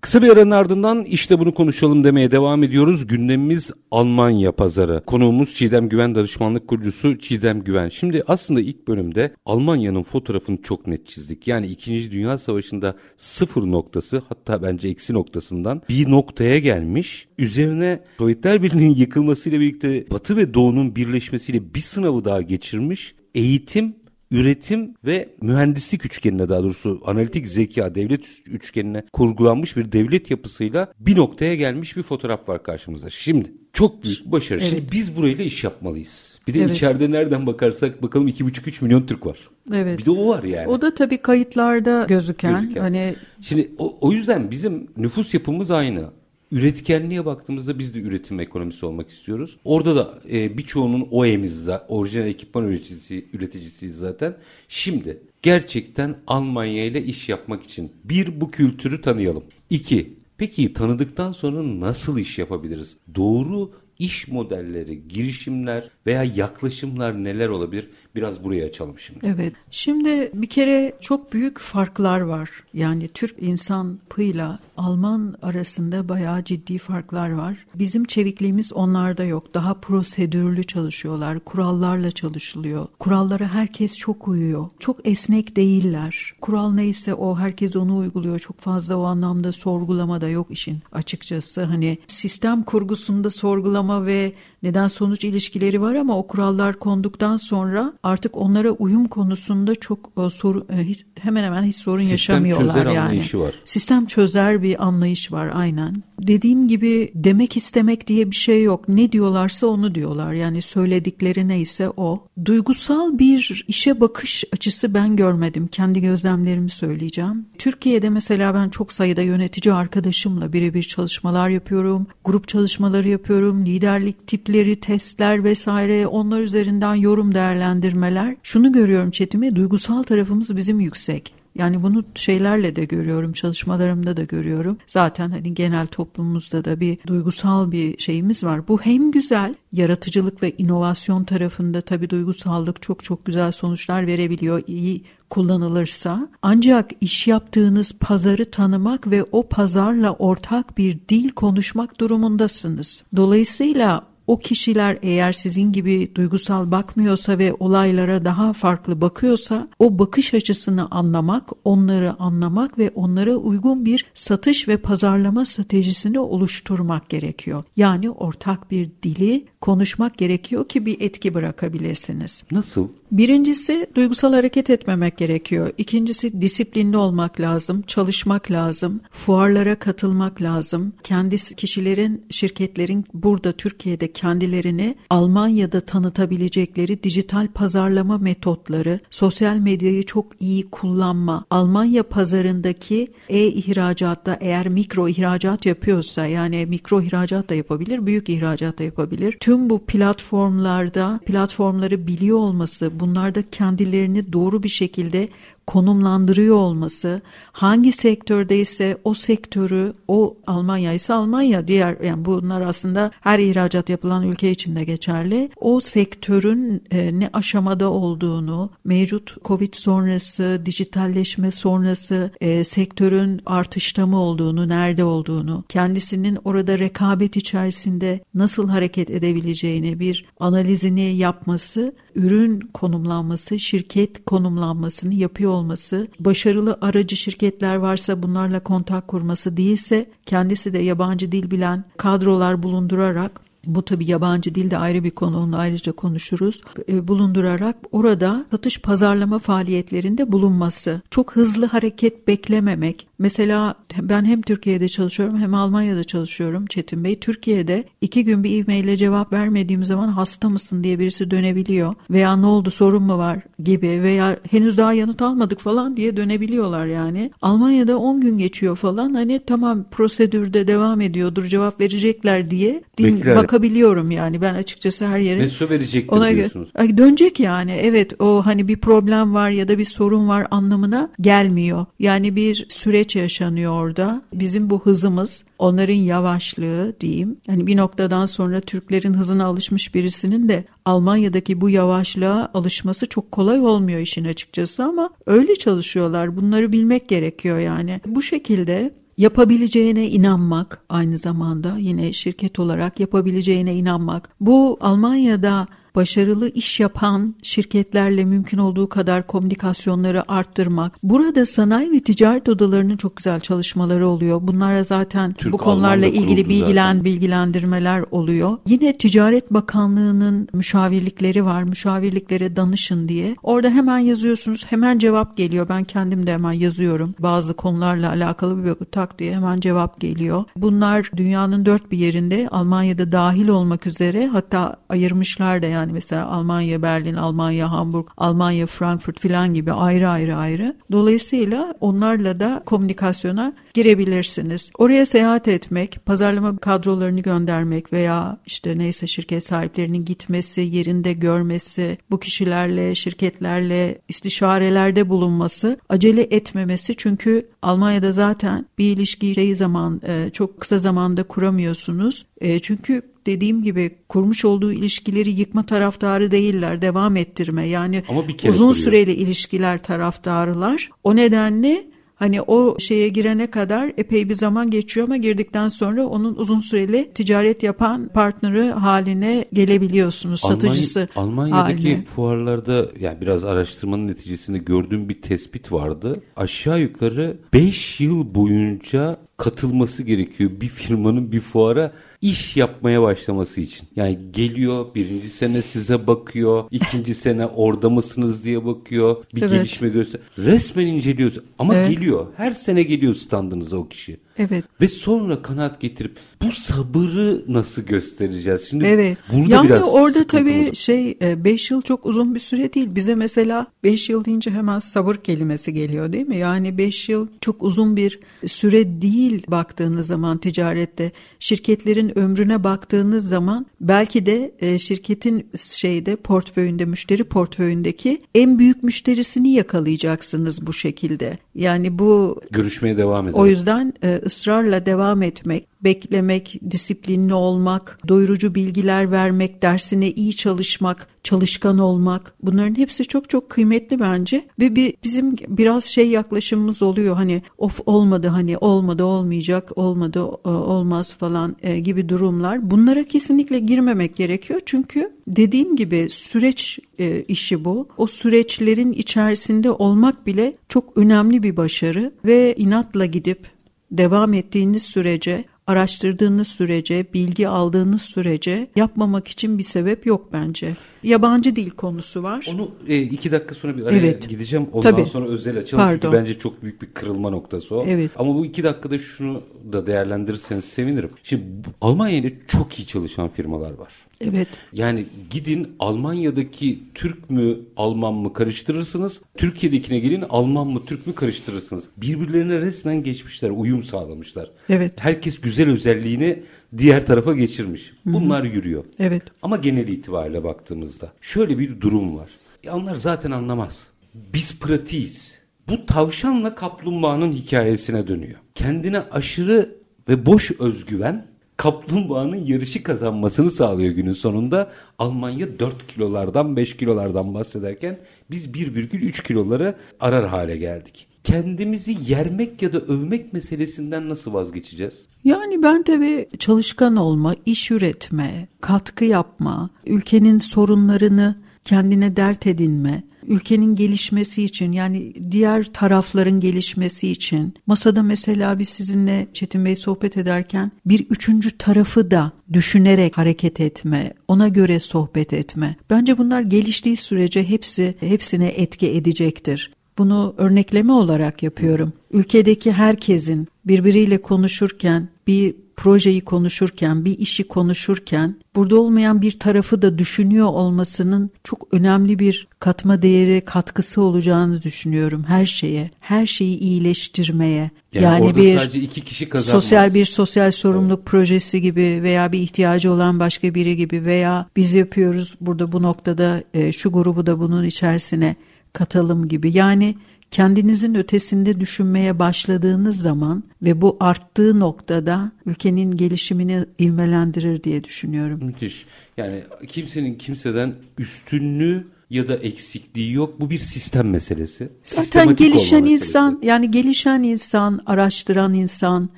Kısa 0.00 0.22
bir 0.22 0.28
aranın 0.28 0.50
ardından 0.50 1.04
işte 1.04 1.38
bunu 1.38 1.54
konuşalım 1.54 2.04
demeye 2.04 2.30
devam 2.30 2.62
ediyoruz. 2.62 3.06
Gündemimiz 3.06 3.70
Almanya 3.90 4.52
pazarı. 4.52 5.02
Konuğumuz 5.06 5.54
Çiğdem 5.54 5.88
Güven 5.88 6.14
danışmanlık 6.14 6.68
kurucusu 6.68 7.18
Çiğdem 7.18 7.64
Güven. 7.64 7.88
Şimdi 7.88 8.22
aslında 8.26 8.60
ilk 8.60 8.88
bölümde 8.88 9.34
Almanya'nın 9.46 10.02
fotoğrafını 10.02 10.62
çok 10.62 10.86
net 10.86 11.06
çizdik. 11.06 11.48
Yani 11.48 11.66
2. 11.66 12.10
Dünya 12.10 12.38
Savaşı'nda 12.38 12.96
sıfır 13.16 13.62
noktası 13.62 14.22
hatta 14.28 14.62
bence 14.62 14.88
eksi 14.88 15.14
noktasından 15.14 15.82
bir 15.88 16.10
noktaya 16.10 16.58
gelmiş. 16.58 17.28
Üzerine 17.38 18.00
Sovyetler 18.18 18.62
Birliği'nin 18.62 18.94
yıkılmasıyla 18.94 19.60
birlikte 19.60 20.10
Batı 20.10 20.36
ve 20.36 20.54
Doğu'nun 20.54 20.96
birleşmesiyle 20.96 21.74
bir 21.74 21.80
sınavı 21.80 22.24
daha 22.24 22.42
geçirmiş. 22.42 23.14
Eğitim 23.34 23.99
üretim 24.30 24.94
ve 25.04 25.28
mühendislik 25.40 26.06
üçgenine 26.06 26.48
daha 26.48 26.62
doğrusu 26.62 27.02
analitik 27.04 27.48
zeka 27.48 27.94
devlet 27.94 28.26
üçgenine 28.46 29.02
kurgulanmış 29.12 29.76
bir 29.76 29.92
devlet 29.92 30.30
yapısıyla 30.30 30.92
bir 30.98 31.16
noktaya 31.16 31.54
gelmiş 31.54 31.96
bir 31.96 32.02
fotoğraf 32.02 32.48
var 32.48 32.62
karşımızda. 32.62 33.10
Şimdi 33.10 33.52
çok 33.72 34.04
büyük 34.04 34.26
başarı. 34.26 34.60
Evet. 34.60 34.70
Şimdi 34.70 34.92
biz 34.92 35.16
burayla 35.16 35.44
iş 35.44 35.64
yapmalıyız. 35.64 36.38
Bir 36.48 36.54
de 36.54 36.60
evet. 36.60 36.76
içeride 36.76 37.10
nereden 37.10 37.46
bakarsak 37.46 38.02
bakalım 38.02 38.28
2,5-3 38.28 38.84
milyon 38.84 39.06
Türk 39.06 39.26
var. 39.26 39.38
Evet. 39.72 39.98
Bir 39.98 40.04
de 40.04 40.10
o 40.10 40.28
var 40.28 40.42
yani. 40.42 40.68
O 40.68 40.82
da 40.82 40.94
tabii 40.94 41.18
kayıtlarda 41.18 42.04
gözüken. 42.08 42.60
gözüken. 42.62 42.80
Hani 42.80 43.14
Şimdi 43.40 43.70
o, 43.78 43.98
o 44.00 44.12
yüzden 44.12 44.50
bizim 44.50 44.88
nüfus 44.96 45.34
yapımız 45.34 45.70
aynı. 45.70 46.04
Üretkenliğe 46.52 47.24
baktığımızda 47.24 47.78
biz 47.78 47.94
de 47.94 48.00
üretim 48.00 48.40
ekonomisi 48.40 48.86
olmak 48.86 49.08
istiyoruz. 49.08 49.56
Orada 49.64 49.96
da 49.96 50.18
e, 50.30 50.58
birçoğunun 50.58 51.08
OEM'iz 51.10 51.68
orijinal 51.88 52.26
ekipman 52.26 52.68
üreticisi, 52.68 53.26
üreticisiyiz 53.32 53.96
zaten. 53.96 54.36
Şimdi 54.68 55.18
gerçekten 55.42 56.16
Almanya 56.26 56.84
ile 56.84 57.04
iş 57.04 57.28
yapmak 57.28 57.62
için 57.62 57.92
bir 58.04 58.40
bu 58.40 58.50
kültürü 58.50 59.00
tanıyalım. 59.00 59.44
İki 59.70 60.14
peki 60.38 60.72
tanıdıktan 60.72 61.32
sonra 61.32 61.80
nasıl 61.80 62.18
iş 62.18 62.38
yapabiliriz? 62.38 62.96
Doğru 63.14 63.72
iş 63.98 64.28
modelleri, 64.28 65.08
girişimler 65.08 65.90
veya 66.06 66.24
yaklaşımlar 66.24 67.24
neler 67.24 67.48
olabilir? 67.48 67.90
Biraz 68.14 68.44
buraya 68.44 68.66
açalım 68.66 68.98
şimdi. 68.98 69.20
Evet. 69.22 69.52
Şimdi 69.70 70.30
bir 70.34 70.46
kere 70.46 70.92
çok 71.00 71.32
büyük 71.32 71.58
farklar 71.58 72.20
var. 72.20 72.50
Yani 72.74 73.08
Türk 73.08 73.36
insan 73.40 73.98
pıyla 74.10 74.58
Alman 74.76 75.34
arasında 75.42 76.08
bayağı 76.08 76.44
ciddi 76.44 76.78
farklar 76.78 77.30
var. 77.30 77.66
Bizim 77.74 78.04
çevikliğimiz 78.04 78.72
onlarda 78.72 79.24
yok. 79.24 79.54
Daha 79.54 79.74
prosedürlü 79.74 80.64
çalışıyorlar. 80.64 81.40
Kurallarla 81.40 82.10
çalışılıyor. 82.10 82.86
Kurallara 82.98 83.48
herkes 83.48 83.98
çok 83.98 84.28
uyuyor. 84.28 84.70
Çok 84.78 85.08
esnek 85.08 85.56
değiller. 85.56 86.32
Kural 86.40 86.72
neyse 86.72 87.14
o 87.14 87.38
herkes 87.38 87.76
onu 87.76 87.96
uyguluyor. 87.96 88.38
Çok 88.38 88.60
fazla 88.60 88.96
o 88.96 89.02
anlamda 89.02 89.52
sorgulama 89.52 90.20
da 90.20 90.28
yok 90.28 90.46
işin 90.50 90.78
açıkçası. 90.92 91.64
Hani 91.64 91.98
sistem 92.06 92.62
kurgusunda 92.62 93.30
sorgulama 93.30 94.06
ve 94.06 94.32
neden 94.62 94.88
sonuç 94.88 95.24
ilişkileri 95.24 95.80
var 95.80 95.94
ama 96.00 96.18
o 96.18 96.26
kurallar 96.26 96.78
konduktan 96.78 97.36
sonra 97.36 97.92
artık 98.02 98.36
onlara 98.36 98.70
uyum 98.70 99.08
konusunda 99.08 99.74
çok 99.74 100.12
e, 100.26 100.30
soru 100.30 100.66
e, 100.72 100.76
hiç, 100.76 101.04
hemen 101.20 101.44
hemen 101.44 101.62
hiç 101.62 101.76
sorun 101.76 101.98
Sistem 101.98 102.12
yaşamıyorlar 102.12 102.66
çözer 102.66 102.86
yani. 102.86 102.98
Anlayışı 102.98 103.40
var. 103.40 103.54
Sistem 103.64 104.06
çözer 104.06 104.62
bir 104.62 104.84
anlayış 104.84 105.32
var 105.32 105.50
aynen. 105.54 106.02
Dediğim 106.20 106.68
gibi 106.68 107.12
demek 107.14 107.56
istemek 107.56 108.06
diye 108.06 108.30
bir 108.30 108.36
şey 108.36 108.62
yok. 108.62 108.88
Ne 108.88 109.12
diyorlarsa 109.12 109.66
onu 109.66 109.94
diyorlar. 109.94 110.32
Yani 110.32 110.62
söyledikleri 110.62 111.48
neyse 111.48 111.90
o. 111.96 112.26
Duygusal 112.44 113.18
bir 113.18 113.64
işe 113.68 114.00
bakış 114.00 114.44
açısı 114.52 114.94
ben 114.94 115.16
görmedim. 115.16 115.68
Kendi 115.68 116.00
gözlemlerimi 116.00 116.70
söyleyeceğim. 116.70 117.46
Türkiye'de 117.58 118.10
mesela 118.10 118.54
ben 118.54 118.68
çok 118.68 118.92
sayıda 118.92 119.22
yönetici 119.22 119.74
arkadaşımla 119.74 120.52
birebir 120.52 120.82
çalışmalar 120.82 121.48
yapıyorum. 121.48 122.06
Grup 122.24 122.48
çalışmaları 122.48 123.08
yapıyorum. 123.08 123.66
Liderlik 123.66 124.26
tipleri, 124.26 124.80
testler 124.80 125.44
vesaire 125.44 125.79
onlar 126.06 126.40
üzerinden 126.40 126.94
yorum 126.94 127.34
değerlendirmeler. 127.34 128.36
Şunu 128.42 128.72
görüyorum 128.72 129.10
Çetin'e 129.10 129.56
duygusal 129.56 130.02
tarafımız 130.02 130.56
bizim 130.56 130.80
yüksek. 130.80 131.34
Yani 131.54 131.82
bunu 131.82 132.04
şeylerle 132.14 132.76
de 132.76 132.84
görüyorum, 132.84 133.32
çalışmalarımda 133.32 134.16
da 134.16 134.24
görüyorum. 134.24 134.78
Zaten 134.86 135.30
hani 135.30 135.54
genel 135.54 135.86
toplumumuzda 135.86 136.64
da 136.64 136.80
bir 136.80 136.98
duygusal 137.06 137.70
bir 137.72 137.98
şeyimiz 137.98 138.44
var. 138.44 138.68
Bu 138.68 138.80
hem 138.80 139.10
güzel, 139.10 139.54
yaratıcılık 139.72 140.42
ve 140.42 140.52
inovasyon 140.58 141.24
tarafında 141.24 141.80
tabii 141.80 142.10
duygusallık 142.10 142.82
çok 142.82 143.04
çok 143.04 143.24
güzel 143.24 143.52
sonuçlar 143.52 144.06
verebiliyor. 144.06 144.62
iyi 144.66 145.04
kullanılırsa 145.30 146.28
ancak 146.42 146.90
iş 147.00 147.26
yaptığınız 147.26 147.92
pazarı 148.00 148.50
tanımak 148.50 149.10
ve 149.10 149.24
o 149.32 149.48
pazarla 149.48 150.12
ortak 150.12 150.78
bir 150.78 150.98
dil 151.08 151.28
konuşmak 151.28 152.00
durumundasınız. 152.00 153.02
Dolayısıyla 153.16 154.09
o 154.30 154.38
kişiler 154.38 154.98
eğer 155.02 155.32
sizin 155.32 155.72
gibi 155.72 156.10
duygusal 156.14 156.70
bakmıyorsa 156.70 157.38
ve 157.38 157.54
olaylara 157.58 158.24
daha 158.24 158.52
farklı 158.52 159.00
bakıyorsa 159.00 159.68
o 159.78 159.98
bakış 159.98 160.34
açısını 160.34 160.88
anlamak, 160.90 161.50
onları 161.64 162.20
anlamak 162.20 162.78
ve 162.78 162.90
onlara 162.94 163.36
uygun 163.36 163.84
bir 163.84 164.06
satış 164.14 164.68
ve 164.68 164.76
pazarlama 164.76 165.44
stratejisini 165.44 166.18
oluşturmak 166.18 167.08
gerekiyor. 167.08 167.64
Yani 167.76 168.10
ortak 168.10 168.70
bir 168.70 168.90
dili 169.02 169.44
konuşmak 169.60 170.18
gerekiyor 170.18 170.68
ki 170.68 170.86
bir 170.86 171.00
etki 171.00 171.34
bırakabilirsiniz. 171.34 172.44
Nasıl? 172.50 172.88
Birincisi 173.12 173.86
duygusal 173.94 174.32
hareket 174.32 174.70
etmemek 174.70 175.18
gerekiyor. 175.18 175.70
İkincisi 175.78 176.42
disiplinli 176.42 176.96
olmak 176.96 177.40
lazım, 177.40 177.82
çalışmak 177.82 178.50
lazım, 178.50 179.00
fuarlara 179.10 179.78
katılmak 179.78 180.42
lazım. 180.42 180.92
Kendi 181.02 181.36
kişilerin, 181.36 182.24
şirketlerin 182.30 183.04
burada 183.14 183.52
Türkiye'de 183.52 184.12
kendilerini 184.20 184.96
Almanya'da 185.10 185.80
tanıtabilecekleri 185.80 187.02
dijital 187.02 187.48
pazarlama 187.48 188.18
metotları, 188.18 189.00
sosyal 189.10 189.56
medyayı 189.56 190.06
çok 190.06 190.42
iyi 190.42 190.70
kullanma, 190.70 191.44
Almanya 191.50 192.02
pazarındaki 192.02 193.08
e-ihracatta 193.28 194.38
eğer 194.40 194.68
mikro 194.68 195.08
ihracat 195.08 195.66
yapıyorsa 195.66 196.26
yani 196.26 196.66
mikro 196.66 197.00
ihracat 197.02 197.50
da 197.50 197.54
yapabilir, 197.54 198.06
büyük 198.06 198.28
ihracat 198.28 198.78
da 198.78 198.82
yapabilir. 198.82 199.36
Tüm 199.40 199.70
bu 199.70 199.86
platformlarda 199.86 201.20
platformları 201.26 202.06
biliyor 202.06 202.38
olması, 202.38 203.00
bunlarda 203.00 203.42
kendilerini 203.50 204.32
doğru 204.32 204.62
bir 204.62 204.68
şekilde 204.68 205.28
konumlandırıyor 205.70 206.56
olması, 206.56 207.20
hangi 207.52 207.92
sektördeyse 207.92 208.96
o 209.04 209.14
sektörü, 209.14 209.92
o 210.08 210.36
Almanya 210.46 210.92
ise 210.92 211.14
Almanya, 211.14 211.68
diğer 211.68 211.96
yani 212.04 212.24
bunlar 212.24 212.60
aslında 212.60 213.10
her 213.20 213.38
ihracat 213.38 213.88
yapılan 213.88 214.22
ülke 214.22 214.50
için 214.50 214.76
de 214.76 214.84
geçerli. 214.84 215.50
O 215.56 215.80
sektörün 215.80 216.82
e, 216.90 217.18
ne 217.18 217.30
aşamada 217.32 217.90
olduğunu, 217.90 218.70
mevcut 218.84 219.44
Covid 219.44 219.74
sonrası, 219.74 220.62
dijitalleşme 220.66 221.50
sonrası 221.50 222.30
e, 222.40 222.64
sektörün 222.64 223.40
artışta 223.46 224.06
mı 224.06 224.18
olduğunu, 224.20 224.68
nerede 224.68 225.04
olduğunu, 225.04 225.64
kendisinin 225.68 226.38
orada 226.44 226.78
rekabet 226.78 227.36
içerisinde 227.36 228.20
nasıl 228.34 228.68
hareket 228.68 229.10
edebileceğini 229.10 230.00
bir 230.00 230.24
analizini 230.40 231.16
yapması, 231.16 231.94
ürün 232.14 232.60
konumlanması, 232.60 233.58
şirket 233.58 234.24
konumlanmasını 234.24 235.14
yapıyor 235.14 235.59
olması, 235.60 236.08
başarılı 236.20 236.78
aracı 236.80 237.16
şirketler 237.16 237.76
varsa 237.76 238.22
bunlarla 238.22 238.60
kontak 238.60 239.08
kurması 239.08 239.56
değilse 239.56 240.10
kendisi 240.26 240.72
de 240.72 240.78
yabancı 240.78 241.32
dil 241.32 241.50
bilen 241.50 241.84
kadrolar 241.96 242.62
bulundurarak 242.62 243.40
bu 243.66 243.84
tabi 243.84 244.10
yabancı 244.10 244.54
dilde 244.54 244.78
ayrı 244.78 245.04
bir 245.04 245.10
konu 245.10 245.38
onu 245.38 245.58
ayrıca 245.58 245.92
konuşuruz. 245.92 246.62
E, 246.88 247.08
bulundurarak 247.08 247.76
orada 247.92 248.46
satış 248.50 248.80
pazarlama 248.80 249.38
faaliyetlerinde 249.38 250.32
bulunması. 250.32 251.00
Çok 251.10 251.36
hızlı 251.36 251.66
hareket 251.66 252.28
beklememek. 252.28 253.06
Mesela 253.20 253.74
ben 254.02 254.24
hem 254.24 254.42
Türkiye'de 254.42 254.88
çalışıyorum 254.88 255.38
hem 255.38 255.54
Almanya'da 255.54 256.04
çalışıyorum 256.04 256.66
Çetin 256.66 257.04
Bey. 257.04 257.18
Türkiye'de 257.18 257.84
iki 258.00 258.24
gün 258.24 258.44
bir 258.44 258.60
e-maile 258.60 258.96
cevap 258.96 259.32
vermediğim 259.32 259.84
zaman 259.84 260.08
hasta 260.08 260.48
mısın 260.48 260.84
diye 260.84 260.98
birisi 260.98 261.30
dönebiliyor. 261.30 261.94
Veya 262.10 262.36
ne 262.36 262.46
oldu 262.46 262.70
sorun 262.70 263.02
mu 263.02 263.18
var 263.18 263.38
gibi 263.64 263.88
veya 264.02 264.36
henüz 264.50 264.78
daha 264.78 264.92
yanıt 264.92 265.22
almadık 265.22 265.60
falan 265.60 265.96
diye 265.96 266.16
dönebiliyorlar 266.16 266.86
yani. 266.86 267.30
Almanya'da 267.42 267.98
10 267.98 268.20
gün 268.20 268.38
geçiyor 268.38 268.76
falan 268.76 269.14
hani 269.14 269.40
tamam 269.46 269.84
prosedürde 269.90 270.68
devam 270.68 271.00
ediyordur 271.00 271.44
cevap 271.44 271.80
verecekler 271.80 272.50
diye 272.50 272.82
din, 272.98 273.24
bakabiliyorum 273.24 274.10
yani 274.10 274.40
ben 274.40 274.54
açıkçası 274.54 275.06
her 275.06 275.18
yere. 275.18 275.38
Mesut 275.38 275.70
verecektir 275.70 276.16
ona 276.16 276.30
diyorsunuz. 276.30 276.68
Göre, 276.78 276.98
dönecek 276.98 277.40
yani 277.40 277.72
evet 277.72 278.20
o 278.20 278.46
hani 278.46 278.68
bir 278.68 278.76
problem 278.76 279.34
var 279.34 279.50
ya 279.50 279.68
da 279.68 279.78
bir 279.78 279.84
sorun 279.84 280.28
var 280.28 280.46
anlamına 280.50 281.10
gelmiyor. 281.20 281.86
Yani 281.98 282.36
bir 282.36 282.66
süreç 282.68 283.09
süreç 283.10 283.16
yaşanıyor 283.16 283.72
orada. 283.72 284.22
Bizim 284.32 284.70
bu 284.70 284.80
hızımız, 284.80 285.44
onların 285.58 285.94
yavaşlığı 285.94 286.94
diyeyim. 287.00 287.36
Yani 287.48 287.66
bir 287.66 287.76
noktadan 287.76 288.26
sonra 288.26 288.60
Türklerin 288.60 289.14
hızına 289.14 289.44
alışmış 289.44 289.94
birisinin 289.94 290.48
de 290.48 290.64
Almanya'daki 290.84 291.60
bu 291.60 291.70
yavaşlığa 291.70 292.50
alışması 292.54 293.06
çok 293.06 293.32
kolay 293.32 293.60
olmuyor 293.60 294.00
işin 294.00 294.24
açıkçası 294.24 294.84
ama 294.84 295.10
öyle 295.26 295.56
çalışıyorlar. 295.56 296.36
Bunları 296.36 296.72
bilmek 296.72 297.08
gerekiyor 297.08 297.58
yani. 297.58 298.00
Bu 298.06 298.22
şekilde 298.22 298.94
yapabileceğine 299.16 300.08
inanmak 300.08 300.82
aynı 300.88 301.18
zamanda 301.18 301.76
yine 301.78 302.12
şirket 302.12 302.58
olarak 302.58 303.00
yapabileceğine 303.00 303.74
inanmak. 303.74 304.28
Bu 304.40 304.78
Almanya'da 304.80 305.66
başarılı 305.96 306.48
iş 306.48 306.80
yapan 306.80 307.34
şirketlerle 307.42 308.24
mümkün 308.24 308.58
olduğu 308.58 308.88
kadar 308.88 309.26
komünikasyonları 309.26 310.32
arttırmak. 310.32 310.92
Burada 311.02 311.46
sanayi 311.46 311.92
ve 311.92 312.00
ticaret 312.00 312.48
odalarının 312.48 312.96
çok 312.96 313.16
güzel 313.16 313.40
çalışmaları 313.40 314.08
oluyor. 314.08 314.38
Bunlara 314.42 314.84
zaten 314.84 315.32
Türk 315.32 315.52
bu 315.52 315.58
konularla 315.58 316.06
Alman'da 316.06 316.06
ilgili 316.06 316.48
bilgilen 316.48 316.92
zaten. 316.92 317.04
bilgilendirmeler 317.04 318.04
oluyor. 318.10 318.56
Yine 318.66 318.92
Ticaret 318.92 319.52
Bakanlığı'nın 319.52 320.48
müşavirlikleri 320.52 321.44
var. 321.44 321.62
Müşavirliklere 321.62 322.56
danışın 322.56 323.08
diye. 323.08 323.36
Orada 323.42 323.70
hemen 323.70 323.98
yazıyorsunuz. 323.98 324.66
Hemen 324.70 324.98
cevap 324.98 325.36
geliyor. 325.36 325.68
Ben 325.68 325.84
kendim 325.84 326.26
de 326.26 326.32
hemen 326.32 326.52
yazıyorum. 326.52 327.14
Bazı 327.18 327.54
konularla 327.54 328.08
alakalı 328.10 328.64
bir 328.64 328.84
tak 328.84 329.18
diye 329.18 329.34
hemen 329.34 329.60
cevap 329.60 330.00
geliyor. 330.00 330.44
Bunlar 330.56 331.10
dünyanın 331.16 331.66
dört 331.66 331.90
bir 331.90 331.98
yerinde 331.98 332.48
Almanya'da 332.50 333.12
dahil 333.12 333.48
olmak 333.48 333.86
üzere 333.86 334.26
hatta 334.26 334.76
ayırmışlar 334.88 335.62
da 335.62 335.66
yani 335.66 335.79
mesela 335.86 336.26
Almanya 336.26 336.82
Berlin, 336.82 337.14
Almanya 337.14 337.72
Hamburg, 337.72 338.06
Almanya 338.16 338.66
Frankfurt 338.66 339.20
filan 339.20 339.54
gibi 339.54 339.72
ayrı 339.72 340.08
ayrı 340.08 340.36
ayrı. 340.36 340.76
Dolayısıyla 340.92 341.74
onlarla 341.80 342.40
da 342.40 342.62
komünikasyona 342.66 343.52
girebilirsiniz. 343.74 344.70
Oraya 344.78 345.06
seyahat 345.06 345.48
etmek, 345.48 346.06
pazarlama 346.06 346.56
kadrolarını 346.56 347.20
göndermek 347.20 347.92
veya 347.92 348.38
işte 348.46 348.78
neyse 348.78 349.06
şirket 349.06 349.44
sahiplerinin 349.46 350.04
gitmesi, 350.04 350.60
yerinde 350.60 351.12
görmesi, 351.12 351.98
bu 352.10 352.20
kişilerle, 352.20 352.94
şirketlerle 352.94 353.98
istişarelerde 354.08 355.08
bulunması, 355.08 355.78
acele 355.88 356.22
etmemesi 356.22 356.94
çünkü 356.96 357.48
Almanya'da 357.62 358.12
zaten 358.12 358.66
bir 358.78 358.96
ilişkiyi 358.96 359.34
şey 359.34 359.54
zaman 359.54 360.00
e, 360.06 360.30
çok 360.32 360.60
kısa 360.60 360.78
zamanda 360.78 361.22
kuramıyorsunuz. 361.22 362.26
E, 362.40 362.58
çünkü 362.58 363.02
dediğim 363.26 363.62
gibi 363.62 363.98
kurmuş 364.08 364.44
olduğu 364.44 364.72
ilişkileri 364.72 365.30
yıkma 365.30 365.62
taraftarı 365.62 366.30
değiller, 366.30 366.82
devam 366.82 367.16
ettirme. 367.16 367.66
Yani 367.68 368.02
Ama 368.08 368.28
bir 368.28 368.48
uzun 368.48 368.68
kuruyor. 368.68 368.84
süreli 368.84 369.12
ilişkiler 369.12 369.82
taraftarılar. 369.82 370.88
O 371.04 371.16
nedenle 371.16 371.90
Hani 372.20 372.42
o 372.42 372.78
şeye 372.78 373.08
girene 373.08 373.50
kadar 373.50 373.92
epey 373.96 374.28
bir 374.28 374.34
zaman 374.34 374.70
geçiyor 374.70 375.06
ama 375.06 375.16
girdikten 375.16 375.68
sonra 375.68 376.06
onun 376.06 376.34
uzun 376.34 376.60
süreli 376.60 377.10
ticaret 377.14 377.62
yapan 377.62 378.08
partneri 378.14 378.70
haline 378.70 379.44
gelebiliyorsunuz. 379.52 380.40
Satıcısı 380.40 381.08
Almanya, 381.16 381.54
Almanya'daki 381.56 381.82
haline. 381.88 382.04
fuarlarda 382.04 382.88
yani 383.00 383.20
biraz 383.20 383.44
araştırmanın 383.44 384.08
neticesinde 384.08 384.58
gördüğüm 384.58 385.08
bir 385.08 385.22
tespit 385.22 385.72
vardı. 385.72 386.20
Aşağı 386.36 386.80
yukarı 386.80 387.38
5 387.54 388.00
yıl 388.00 388.34
boyunca 388.34 389.16
katılması 389.40 390.02
gerekiyor 390.02 390.50
bir 390.60 390.68
firmanın 390.68 391.32
bir 391.32 391.40
fuara 391.40 391.92
iş 392.22 392.56
yapmaya 392.56 393.02
başlaması 393.02 393.60
için. 393.60 393.88
Yani 393.96 394.18
geliyor 394.32 394.86
birinci 394.94 395.28
sene 395.28 395.62
size 395.62 396.06
bakıyor, 396.06 396.64
ikinci 396.70 397.14
sene 397.14 397.46
orada 397.46 397.90
mısınız 397.90 398.44
diye 398.44 398.64
bakıyor, 398.64 399.16
bir 399.34 399.40
Evet. 399.42 399.50
gelişme 399.50 399.88
göster. 399.88 400.20
Resmen 400.38 400.86
inceliyoruz 400.86 401.38
ama 401.58 401.74
Evet. 401.74 401.90
geliyor. 401.90 402.26
Her 402.36 402.52
sene 402.52 402.82
geliyor 402.82 403.14
standınıza 403.14 403.76
o 403.76 403.88
kişi. 403.88 404.16
Evet. 404.40 404.64
Ve 404.80 404.88
sonra 404.88 405.42
kanaat 405.42 405.80
getirip 405.80 406.16
bu 406.42 406.52
sabırı 406.52 407.44
nasıl 407.48 407.82
göstereceğiz? 407.82 408.66
Şimdi 408.70 408.84
Evet. 408.84 409.18
burada 409.32 409.54
yani 409.54 409.68
biraz 409.68 409.94
orada 409.94 410.24
tabii 410.24 410.66
var. 410.68 410.74
şey 410.74 411.18
5 411.20 411.70
yıl 411.70 411.82
çok 411.82 412.06
uzun 412.06 412.34
bir 412.34 412.40
süre 412.40 412.72
değil. 412.74 412.88
Bize 412.94 413.14
mesela 413.14 413.66
5 413.84 414.08
yıl 414.10 414.24
deyince 414.24 414.50
hemen 414.50 414.78
sabır 414.78 415.14
kelimesi 415.16 415.72
geliyor 415.72 416.12
değil 416.12 416.26
mi? 416.28 416.36
Yani 416.36 416.78
5 416.78 417.08
yıl 417.08 417.26
çok 417.40 417.62
uzun 417.62 417.96
bir 417.96 418.20
süre 418.46 419.02
değil 419.02 419.42
baktığınız 419.48 420.06
zaman 420.06 420.38
ticarette. 420.38 421.12
Şirketlerin 421.38 422.18
ömrüne 422.18 422.64
baktığınız 422.64 423.28
zaman 423.28 423.66
belki 423.80 424.26
de 424.26 424.54
e, 424.60 424.78
şirketin 424.78 425.46
şeyde 425.56 426.16
portföyünde 426.16 426.84
müşteri 426.84 427.24
portföyündeki 427.24 428.20
en 428.34 428.58
büyük 428.58 428.82
müşterisini 428.82 429.52
yakalayacaksınız 429.52 430.66
bu 430.66 430.72
şekilde. 430.72 431.38
Yani 431.54 431.98
bu 431.98 432.40
görüşmeye 432.50 432.96
devam 432.96 433.24
edelim. 433.24 433.40
o 433.40 433.46
yüzden 433.46 433.92
e, 434.04 434.20
ısrarla 434.30 434.86
devam 434.86 435.22
etmek, 435.22 435.66
beklemek, 435.84 436.60
disiplinli 436.70 437.34
olmak, 437.34 437.98
doyurucu 438.08 438.54
bilgiler 438.54 439.10
vermek, 439.10 439.62
dersine 439.62 440.10
iyi 440.10 440.36
çalışmak, 440.36 441.08
çalışkan 441.22 441.78
olmak 441.78 442.34
bunların 442.42 442.74
hepsi 442.74 443.04
çok 443.04 443.30
çok 443.30 443.50
kıymetli 443.50 444.00
bence. 444.00 444.44
Ve 444.60 444.76
bir 444.76 444.94
bizim 445.04 445.36
biraz 445.48 445.84
şey 445.84 446.08
yaklaşımımız 446.08 446.82
oluyor 446.82 447.16
hani 447.16 447.42
of 447.58 447.80
olmadı 447.86 448.28
hani 448.28 448.58
olmadı 448.58 449.04
olmayacak 449.04 449.78
olmadı 449.78 450.22
olmaz 450.44 451.12
falan 451.12 451.56
e, 451.62 451.78
gibi 451.78 452.08
durumlar. 452.08 452.70
Bunlara 452.70 453.04
kesinlikle 453.04 453.58
girmemek 453.58 454.16
gerekiyor. 454.16 454.60
Çünkü 454.66 455.12
dediğim 455.28 455.76
gibi 455.76 456.08
süreç 456.10 456.78
e, 456.98 457.22
işi 457.22 457.64
bu. 457.64 457.88
O 457.96 458.06
süreçlerin 458.06 458.92
içerisinde 458.92 459.70
olmak 459.70 460.26
bile 460.26 460.54
çok 460.68 460.96
önemli 460.96 461.42
bir 461.42 461.56
başarı. 461.56 462.12
Ve 462.24 462.54
inatla 462.56 463.06
gidip 463.06 463.59
devam 463.92 464.32
ettiğiniz 464.34 464.82
sürece, 464.82 465.44
araştırdığınız 465.66 466.48
sürece, 466.48 467.06
bilgi 467.14 467.48
aldığınız 467.48 468.02
sürece 468.02 468.70
yapmamak 468.76 469.28
için 469.28 469.58
bir 469.58 469.62
sebep 469.62 470.06
yok 470.06 470.28
bence. 470.32 470.76
Yabancı 471.02 471.56
dil 471.56 471.70
konusu 471.70 472.22
var. 472.22 472.46
Onu 472.54 472.70
e, 472.88 472.98
iki 472.98 473.32
dakika 473.32 473.54
sonra 473.54 473.76
bir 473.76 473.82
araya 473.86 473.96
Evet. 473.96 474.28
gideceğim. 474.28 474.66
Ondan 474.72 474.90
Tabii. 474.90 475.04
sonra 475.04 475.26
özel 475.26 475.58
açalım. 475.58 475.84
Çünkü 475.90 476.00
Pardon. 476.00 476.20
bence 476.20 476.38
çok 476.38 476.62
büyük 476.62 476.82
bir 476.82 476.86
kırılma 476.86 477.30
noktası 477.30 477.76
o. 477.76 477.84
Evet. 477.88 478.10
Ama 478.16 478.34
bu 478.34 478.46
iki 478.46 478.64
dakikada 478.64 478.98
şunu 478.98 479.42
da 479.72 479.86
değerlendirirseniz 479.86 480.64
sevinirim. 480.64 481.10
Şimdi 481.22 481.44
Almanya'da 481.80 482.28
çok 482.48 482.78
iyi 482.78 482.86
çalışan 482.86 483.28
firmalar 483.28 483.72
var. 483.72 483.92
Evet. 484.20 484.48
Yani 484.72 485.06
gidin 485.30 485.76
Almanya'daki 485.78 486.80
Türk 486.94 487.30
mü 487.30 487.56
Alman 487.76 488.14
mı 488.14 488.32
karıştırırsınız. 488.32 489.22
Türkiye'dekine 489.36 489.98
gelin 489.98 490.24
Alman 490.30 490.66
mı 490.66 490.84
Türk 490.86 491.06
mü 491.06 491.14
karıştırırsınız. 491.14 491.88
Birbirlerine 491.96 492.60
resmen 492.60 493.02
geçmişler, 493.02 493.50
uyum 493.50 493.82
sağlamışlar. 493.82 494.50
Evet. 494.68 494.94
Herkes 494.96 495.40
güzel 495.40 495.70
özelliğini 495.70 496.42
diğer 496.78 497.06
tarafa 497.06 497.32
geçirmiş. 497.32 497.92
Bunlar 498.04 498.44
yürüyor. 498.44 498.84
Evet. 498.98 499.22
Ama 499.42 499.56
genel 499.56 499.88
itibariyle 499.88 500.44
baktığımızda 500.44 501.12
şöyle 501.20 501.58
bir 501.58 501.80
durum 501.80 502.16
var. 502.16 502.30
Ya 502.64 502.76
onlar 502.76 502.94
zaten 502.94 503.30
anlamaz. 503.30 503.86
Biz 504.14 504.58
pratiğiz. 504.58 505.38
Bu 505.68 505.86
tavşanla 505.86 506.54
kaplumbağanın 506.54 507.32
hikayesine 507.32 508.06
dönüyor. 508.06 508.38
Kendine 508.54 509.00
aşırı 509.00 509.76
ve 510.08 510.26
boş 510.26 510.50
özgüven 510.60 511.26
kaplumbağanın 511.60 512.44
yarışı 512.46 512.82
kazanmasını 512.82 513.50
sağlıyor 513.50 513.94
günün 513.94 514.12
sonunda. 514.12 514.70
Almanya 514.98 515.58
4 515.58 515.86
kilolardan 515.86 516.56
5 516.56 516.76
kilolardan 516.76 517.34
bahsederken 517.34 517.98
biz 518.30 518.46
1,3 518.46 519.22
kiloları 519.22 519.74
arar 520.00 520.28
hale 520.28 520.56
geldik. 520.56 521.06
Kendimizi 521.24 521.96
yermek 522.08 522.62
ya 522.62 522.72
da 522.72 522.78
övmek 522.78 523.32
meselesinden 523.32 524.08
nasıl 524.08 524.32
vazgeçeceğiz? 524.32 525.02
Yani 525.24 525.62
ben 525.62 525.82
tabii 525.82 526.28
çalışkan 526.38 526.96
olma, 526.96 527.34
iş 527.46 527.70
üretme, 527.70 528.48
katkı 528.60 529.04
yapma, 529.04 529.70
ülkenin 529.86 530.38
sorunlarını 530.38 531.36
kendine 531.64 532.16
dert 532.16 532.46
edinme, 532.46 533.02
ülkenin 533.26 533.76
gelişmesi 533.76 534.42
için 534.42 534.72
yani 534.72 535.12
diğer 535.30 535.64
tarafların 535.64 536.40
gelişmesi 536.40 537.08
için 537.08 537.54
masada 537.66 538.02
mesela 538.02 538.58
biz 538.58 538.68
sizinle 538.68 539.26
Çetin 539.34 539.64
Bey 539.64 539.76
sohbet 539.76 540.16
ederken 540.16 540.72
bir 540.86 541.06
üçüncü 541.10 541.58
tarafı 541.58 542.10
da 542.10 542.32
düşünerek 542.52 543.18
hareket 543.18 543.60
etme, 543.60 544.12
ona 544.28 544.48
göre 544.48 544.80
sohbet 544.80 545.32
etme. 545.32 545.76
Bence 545.90 546.18
bunlar 546.18 546.40
geliştiği 546.40 546.96
sürece 546.96 547.48
hepsi 547.48 547.94
hepsine 548.00 548.48
etki 548.48 548.90
edecektir. 548.90 549.70
Bunu 549.98 550.34
örnekleme 550.38 550.92
olarak 550.92 551.42
yapıyorum. 551.42 551.92
Ülkedeki 552.10 552.72
herkesin 552.72 553.48
birbiriyle 553.64 554.22
konuşurken, 554.22 555.08
bir 555.26 555.54
projeyi 555.80 556.20
konuşurken, 556.20 557.04
bir 557.04 557.18
işi 557.18 557.48
konuşurken 557.48 558.36
burada 558.56 558.80
olmayan 558.80 559.22
bir 559.22 559.38
tarafı 559.38 559.82
da 559.82 559.98
düşünüyor 559.98 560.46
olmasının 560.46 561.30
çok 561.44 561.68
önemli 561.72 562.18
bir 562.18 562.48
katma 562.58 563.02
değeri, 563.02 563.40
katkısı 563.40 564.02
olacağını 564.02 564.62
düşünüyorum 564.62 565.24
her 565.28 565.46
şeye. 565.46 565.90
Her 566.00 566.26
şeyi 566.26 566.58
iyileştirmeye. 566.58 567.70
Yani, 567.92 568.24
Yani, 568.24 568.36
bir 568.36 568.58
sadece 568.58 568.78
iki 568.78 569.00
kişi 569.00 569.28
kazanmaz. 569.28 569.62
sosyal 569.62 569.94
bir 569.94 570.04
sosyal 570.06 570.50
sorumluluk 570.50 571.06
projesi 571.06 571.62
gibi 571.62 572.00
veya 572.02 572.32
bir 572.32 572.38
ihtiyacı 572.38 572.92
olan 572.92 573.20
başka 573.20 573.54
biri 573.54 573.76
gibi 573.76 574.04
veya 574.04 574.46
biz 574.56 574.74
yapıyoruz 574.74 575.34
burada 575.40 575.72
bu 575.72 575.82
noktada 575.82 576.42
e, 576.54 576.72
şu 576.72 576.92
grubu 576.92 577.26
da 577.26 577.40
bunun 577.40 577.64
içerisine 577.64 578.36
katalım 578.72 579.28
gibi. 579.28 579.52
Yani 579.52 579.94
kendinizin 580.30 580.94
ötesinde 580.94 581.60
düşünmeye 581.60 582.18
başladığınız 582.18 583.02
zaman 583.02 583.44
ve 583.62 583.80
bu 583.80 583.96
arttığı 584.00 584.60
noktada 584.60 585.32
ülkenin 585.46 585.96
gelişimini 585.96 586.64
ivmelendirir 586.80 587.62
diye 587.62 587.84
düşünüyorum. 587.84 588.44
Müthiş. 588.44 588.86
Yani 589.16 589.42
kimsenin 589.68 590.14
kimseden 590.14 590.74
üstünlüğü 590.98 591.86
ya 592.10 592.28
da 592.28 592.36
eksikliği 592.36 593.12
yok. 593.12 593.40
Bu 593.40 593.50
bir 593.50 593.58
sistem 593.58 594.10
meselesi. 594.10 594.68
Zaten 594.82 595.36
gelişen 595.36 595.76
olma 595.76 595.84
meselesi. 595.86 595.92
insan 595.92 596.38
yani 596.42 596.70
gelişen 596.70 597.22
insan, 597.22 597.80
araştıran 597.86 598.54
insan, 598.54 599.10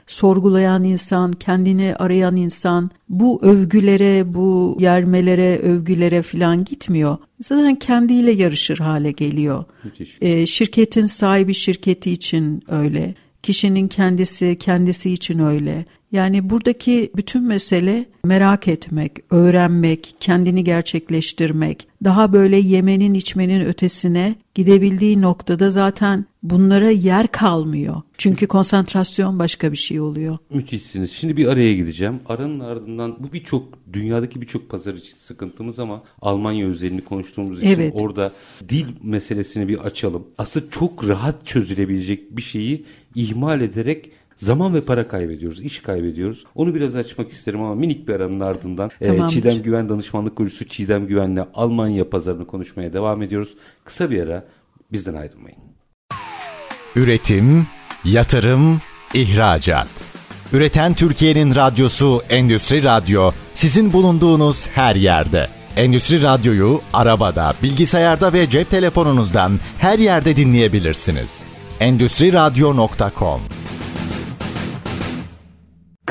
sorgulayan 0.06 0.84
insan, 0.84 1.32
kendini 1.32 1.94
arayan 1.96 2.36
insan 2.36 2.90
bu 3.08 3.42
övgülere, 3.42 4.34
bu 4.34 4.76
yermelere, 4.80 5.58
övgülere 5.58 6.22
falan 6.22 6.64
gitmiyor. 6.64 7.16
Zaten 7.40 7.74
kendiyle 7.74 8.30
yarışır 8.30 8.78
hale 8.78 9.12
geliyor. 9.12 9.64
Müthiş. 9.84 10.18
Ee, 10.20 10.46
şirketin 10.46 11.06
sahibi 11.06 11.54
şirketi 11.54 12.10
için 12.10 12.62
öyle. 12.68 13.14
Kişinin 13.42 13.88
kendisi 13.88 14.56
kendisi 14.60 15.10
için 15.10 15.38
öyle. 15.38 15.84
Yani 16.12 16.50
buradaki 16.50 17.10
bütün 17.16 17.42
mesele 17.42 18.06
merak 18.24 18.68
etmek, 18.68 19.12
öğrenmek, 19.30 20.14
kendini 20.20 20.64
gerçekleştirmek, 20.64 21.86
daha 22.04 22.32
böyle 22.32 22.56
yemenin 22.56 23.14
içmenin 23.14 23.60
ötesine 23.60 24.34
gidebildiği 24.54 25.20
noktada 25.22 25.70
zaten 25.70 26.26
bunlara 26.42 26.90
yer 26.90 27.26
kalmıyor. 27.26 28.02
Çünkü 28.18 28.46
konsantrasyon 28.46 29.38
başka 29.38 29.72
bir 29.72 29.76
şey 29.76 30.00
oluyor. 30.00 30.38
Müthişsiniz. 30.50 31.12
Şimdi 31.12 31.36
bir 31.36 31.46
araya 31.46 31.74
gideceğim. 31.74 32.20
Aranın 32.26 32.60
ardından 32.60 33.16
bu 33.18 33.32
birçok 33.32 33.64
dünyadaki 33.92 34.40
birçok 34.40 34.68
pazar 34.68 34.94
için 34.94 35.16
sıkıntımız 35.16 35.78
ama 35.78 36.02
Almanya 36.22 36.66
özelini 36.66 37.00
konuştuğumuz 37.04 37.58
için 37.58 37.68
Evet. 37.68 37.94
orada 37.96 38.32
dil 38.68 38.86
meselesini 39.02 39.68
bir 39.68 39.78
açalım. 39.78 40.26
Aslında 40.38 40.66
çok 40.70 41.08
rahat 41.08 41.46
çözülebilecek 41.46 42.36
bir 42.36 42.42
şeyi 42.42 42.84
ihmal 43.14 43.60
ederek 43.60 44.10
zaman 44.42 44.74
ve 44.74 44.80
para 44.80 45.08
kaybediyoruz, 45.08 45.60
iş 45.60 45.78
kaybediyoruz. 45.78 46.44
Onu 46.54 46.74
biraz 46.74 46.96
açmak 46.96 47.30
isterim 47.30 47.62
ama 47.62 47.74
minik 47.74 48.08
bir 48.08 48.14
aranın 48.14 48.40
ardından 48.40 48.90
e. 49.00 49.28
Çiğdem 49.28 49.62
Güven 49.62 49.88
Danışmanlık 49.88 50.36
Kurucusu 50.36 50.68
Çiğdem 50.68 51.06
Güven'le 51.06 51.44
Almanya 51.54 52.10
pazarını 52.10 52.46
konuşmaya 52.46 52.92
devam 52.92 53.22
ediyoruz. 53.22 53.54
Kısa 53.84 54.10
bir 54.10 54.22
ara 54.22 54.44
bizden 54.92 55.14
ayrılmayın. 55.14 55.58
Üretim, 56.96 57.66
yatırım, 58.04 58.80
ihracat. 59.14 59.88
Üreten 60.52 60.94
Türkiye'nin 60.94 61.54
radyosu 61.54 62.22
Endüstri 62.30 62.82
Radyo 62.82 63.30
sizin 63.54 63.92
bulunduğunuz 63.92 64.68
her 64.68 64.96
yerde. 64.96 65.48
Endüstri 65.76 66.22
Radyo'yu 66.22 66.80
arabada, 66.92 67.54
bilgisayarda 67.62 68.32
ve 68.32 68.50
cep 68.50 68.70
telefonunuzdan 68.70 69.52
her 69.78 69.98
yerde 69.98 70.36
dinleyebilirsiniz. 70.36 71.42
Endüstri 71.80 72.32
Radyo.com 72.32 73.40